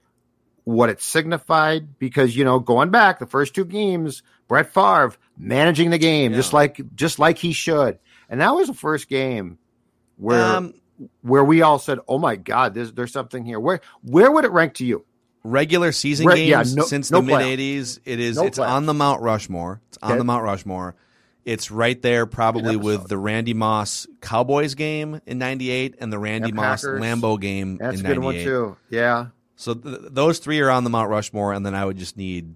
what 0.63 0.89
it 0.89 1.03
signified, 1.03 1.99
because 1.99 2.37
you 2.37 2.45
know, 2.45 2.61
going 2.61 2.91
back 2.91 3.19
the 3.19 3.27
first 3.27 3.53
two 3.53 3.65
games, 3.65 4.23
Brett 4.47 4.73
Favre 4.73 5.13
managing 5.37 5.91
the 5.91 5.99
game 5.99 6.33
just 6.33 6.53
like 6.53 6.81
just 6.95 7.19
like 7.19 7.37
he 7.37 7.53
should, 7.53 7.99
and 8.31 8.41
that 8.41 8.55
was 8.55 8.69
the 8.69 8.75
first 8.75 9.09
game 9.11 9.59
where 10.17 10.43
Um, 10.43 10.73
where 11.23 11.45
we 11.45 11.61
all 11.61 11.79
said, 11.79 11.99
"Oh 12.09 12.19
my 12.19 12.37
God, 12.37 12.73
there's 12.75 12.93
there's 12.93 13.13
something 13.13 13.45
here." 13.45 13.61
Where 13.61 13.81
where 14.03 14.31
would 14.31 14.45
it 14.47 14.53
rank 14.53 14.75
to 14.75 14.85
you? 14.87 15.05
regular 15.43 15.91
season 15.91 16.27
Re- 16.27 16.45
yeah, 16.45 16.59
games 16.59 16.77
no- 16.77 16.85
since 16.85 17.11
no 17.11 17.21
the 17.21 17.27
mid 17.27 17.41
'80s. 17.41 17.99
It 18.05 18.21
is. 18.21 18.37
No 18.37 18.45
it's 18.47 18.59
playoffs. 18.59 18.69
on 18.69 18.87
the 18.87 18.95
Mount 18.95 19.23
Rushmore. 19.23 19.81
It's 19.89 19.99
on 20.03 20.13
Okay. 20.13 20.19
the 20.19 20.25
Mount 20.25 20.45
Rushmore. 20.45 20.95
It's 21.47 21.71
right 21.71 22.01
there, 22.03 22.27
probably 22.27 22.77
with 22.77 23.09
the 23.09 23.17
Randy 23.17 23.55
Moss 23.55 24.07
Cowboys 24.21 24.75
game 24.75 25.23
in 25.27 25.39
'98 25.39 25.95
and 25.99 26.13
the 26.13 26.19
Randy 26.19 26.49
And 26.51 26.57
Moss 26.57 26.83
Packers. 26.83 27.01
Lambeau 27.01 27.41
game 27.41 27.79
That's 27.79 28.01
in 28.01 28.05
a 28.05 28.09
good 28.11 28.19
one 28.19 28.35
too. 28.35 28.77
Yeah. 28.91 29.29
So 29.57 29.73
th- 29.73 29.97
those 30.11 30.39
three 30.41 30.61
are 30.61 30.69
on 30.69 30.85
the 30.85 30.91
Mount 30.91 31.09
Rushmore, 31.09 31.55
and 31.55 31.65
then 31.65 31.75
I 31.75 31.87
would 31.87 31.97
just 31.97 32.19
need 32.19 32.55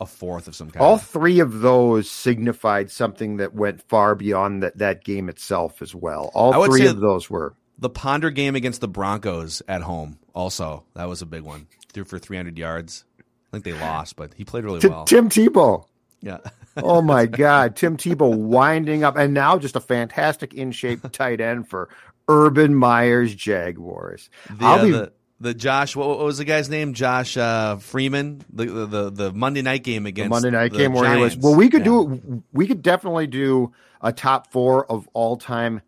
a 0.00 0.06
fourth 0.06 0.46
of 0.48 0.54
some 0.54 0.70
kind. 0.70 0.84
All 0.84 0.98
three 0.98 1.40
of 1.40 1.60
those 1.60 2.10
signified 2.10 2.90
something 2.90 3.38
that 3.38 3.54
went 3.54 3.82
far 3.88 4.14
beyond 4.14 4.62
that, 4.62 4.78
that 4.78 5.04
game 5.04 5.28
itself 5.28 5.82
as 5.82 5.94
well. 5.94 6.30
All 6.34 6.64
three 6.66 6.86
of 6.86 7.00
those 7.00 7.28
were. 7.28 7.54
the 7.78 7.90
Ponder 7.90 8.30
game 8.30 8.54
against 8.54 8.80
the 8.80 8.88
Broncos 8.88 9.62
at 9.68 9.82
home, 9.82 10.18
also 10.34 10.84
that 10.94 11.08
was 11.08 11.22
a 11.22 11.26
big 11.26 11.42
one. 11.42 11.66
Threw 11.92 12.04
for 12.04 12.18
300 12.18 12.56
yards. 12.58 13.04
I 13.18 13.22
think 13.52 13.64
they 13.64 13.72
lost, 13.72 14.14
but 14.16 14.34
he 14.34 14.44
played 14.44 14.64
really 14.64 14.80
T- 14.80 14.88
well. 14.88 15.04
Tim 15.04 15.28
Tebow. 15.28 15.84
yeah. 16.20 16.38
Oh 16.76 17.02
my 17.02 17.26
God. 17.44 17.74
Tim 17.74 17.96
Tebow 17.96 18.32
winding 18.36 19.02
up 19.02 19.16
and 19.16 19.34
now 19.34 19.58
just 19.58 19.74
a 19.74 19.80
fantastic 19.80 20.54
in 20.54 20.70
shape 20.70 21.00
tight 21.10 21.40
end 21.40 21.68
for 21.68 21.88
Urban 22.28 22.72
Meyer's 22.76 23.34
Jaguars. 23.34 24.30
The, 24.48 24.64
I'll 24.64 24.78
uh, 24.78 24.84
be 24.84 24.90
the 24.92 25.12
the 25.40 25.54
Josh, 25.54 25.94
what, 25.94 26.08
what 26.08 26.18
was 26.20 26.38
the 26.38 26.44
guy's 26.44 26.68
name? 26.68 26.94
Josh 26.94 27.36
uh, 27.36 27.76
Freeman. 27.76 28.42
The, 28.52 28.64
the 28.66 28.86
the 28.86 29.10
the 29.10 29.32
Monday 29.32 29.62
night 29.62 29.84
game 29.84 30.02
the 30.04 30.08
against 30.08 30.30
Monday 30.30 30.50
night 30.50 30.72
the 30.72 30.78
game 30.78 30.92
where 30.92 31.14
he 31.14 31.20
was 31.22 31.36
well, 31.36 31.54
we 31.54 31.68
could 31.70 31.80
Yeah. 31.80 31.84
do 32.04 32.42
we 32.52 32.66
could 32.66 32.82
definitely 32.82 33.26
do 33.28 33.72
a 34.00 34.12
top 34.12 34.50
four 34.52 34.90
of 34.90 35.08
all 35.12 35.36
time 35.36 35.80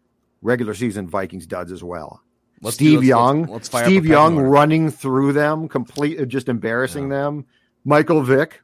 regular 0.42 0.74
season 0.74 1.08
Vikings 1.08 1.46
duds 1.46 1.72
as 1.72 1.82
well. 1.82 2.22
Let's 2.62 2.76
do- 2.76 2.84
Steve 2.84 2.98
let's- 2.98 3.08
Young, 3.08 3.40
let's- 3.46 3.72
let's 3.72 3.86
Steve 3.86 4.06
Young 4.06 4.36
order. 4.36 4.48
running 4.48 4.90
through 4.90 5.32
them, 5.32 5.68
complete, 5.68 6.26
just 6.28 6.48
embarrassing 6.48 7.08
them. 7.08 7.46
Michael 7.84 8.22
Vick, 8.22 8.60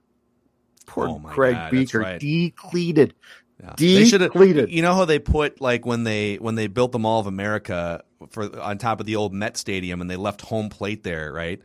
poor 0.87 1.09
Oh 1.09 1.19
Craig 1.25 1.55
God, 1.55 1.71
Beaker, 1.71 2.01
right. 2.01 2.21
decleated. 2.21 3.15
Yeah. 3.59 3.73
Depleted. 3.77 4.71
You 4.71 4.83
know 4.83 4.95
how 4.95 5.07
they 5.07 5.19
put 5.19 5.61
like 5.63 5.87
when 5.87 6.05
they 6.05 6.37
when 6.37 6.55
they 6.57 6.67
built 6.67 6.93
the 6.93 6.99
Mall 6.99 7.21
of 7.21 7.27
America 7.27 8.03
for 8.31 8.61
on 8.61 8.79
top 8.79 9.01
of 9.01 9.07
the 9.07 9.17
old 9.17 9.33
Met 9.35 9.57
Stadium 9.57 10.01
and 10.01 10.11
they 10.11 10.17
left 10.17 10.41
home 10.43 10.69
plate 10.69 11.03
there, 11.03 11.33
right? 11.33 11.61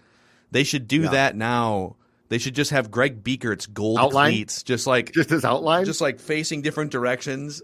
They 0.52 0.64
should 0.64 0.88
do 0.88 1.02
Yeah. 1.04 1.10
that 1.12 1.36
now. 1.36 1.96
They 2.30 2.38
should 2.38 2.56
just 2.56 2.72
have 2.72 2.92
Greg 2.92 3.24
Biekert's 3.24 3.66
gold 3.66 4.00
Outline? 4.00 4.32
cleats, 4.32 4.64
just 4.64 4.88
like 4.88 5.12
Just 5.12 5.30
his 5.30 5.44
outline. 5.44 5.84
just 5.86 6.00
like 6.02 6.20
facing 6.20 6.62
different 6.62 6.92
directions. 6.92 7.62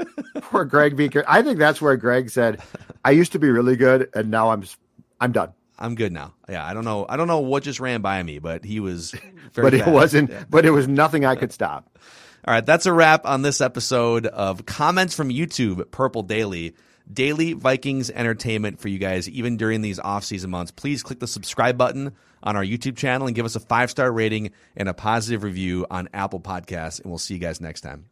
poor 0.42 0.64
Greg 0.64 0.96
Beaker. 0.96 1.24
I 1.26 1.42
think 1.42 1.58
that's 1.58 1.80
where 1.80 1.96
Greg 1.96 2.30
said, 2.30 2.62
"I 3.04 3.10
used 3.12 3.32
to 3.32 3.38
be 3.38 3.50
really 3.50 3.76
good, 3.76 4.08
and 4.14 4.30
now 4.30 4.50
I'm 4.50 4.64
I'm 5.20 5.32
done." 5.32 5.52
I'm 5.80 5.94
good 5.94 6.12
now. 6.12 6.34
Yeah, 6.48 6.66
I 6.66 6.74
don't 6.74 6.84
know. 6.84 7.06
I 7.08 7.16
don't 7.16 7.28
know 7.28 7.38
what 7.38 7.62
just 7.62 7.78
ran 7.80 8.00
by 8.00 8.22
me, 8.22 8.38
but 8.40 8.64
he 8.64 8.80
was. 8.80 9.12
Very 9.54 9.64
but 9.66 9.74
it 9.74 9.78
fast. 9.80 9.90
wasn't. 9.92 10.30
Yeah. 10.30 10.44
But 10.50 10.66
it 10.66 10.70
was 10.70 10.86
nothing 10.86 11.24
I 11.24 11.34
could 11.34 11.52
stop. 11.52 11.96
All 12.46 12.54
right, 12.54 12.64
that's 12.64 12.86
a 12.86 12.92
wrap 12.92 13.26
on 13.26 13.42
this 13.42 13.60
episode 13.60 14.26
of 14.26 14.64
comments 14.66 15.14
from 15.14 15.30
YouTube, 15.30 15.90
Purple 15.90 16.22
Daily. 16.22 16.74
Daily 17.12 17.54
Vikings 17.54 18.10
entertainment 18.10 18.80
for 18.80 18.88
you 18.88 18.98
guys, 18.98 19.28
even 19.28 19.56
during 19.56 19.80
these 19.80 19.98
off-season 19.98 20.50
months. 20.50 20.70
Please 20.70 21.02
click 21.02 21.20
the 21.20 21.26
subscribe 21.26 21.78
button 21.78 22.14
on 22.42 22.56
our 22.56 22.64
YouTube 22.64 22.96
channel 22.96 23.26
and 23.26 23.34
give 23.34 23.46
us 23.46 23.56
a 23.56 23.60
five-star 23.60 24.12
rating 24.12 24.50
and 24.76 24.88
a 24.88 24.94
positive 24.94 25.42
review 25.42 25.86
on 25.90 26.08
Apple 26.12 26.40
Podcasts, 26.40 27.00
and 27.00 27.10
we'll 27.10 27.18
see 27.18 27.34
you 27.34 27.40
guys 27.40 27.60
next 27.60 27.80
time. 27.80 28.06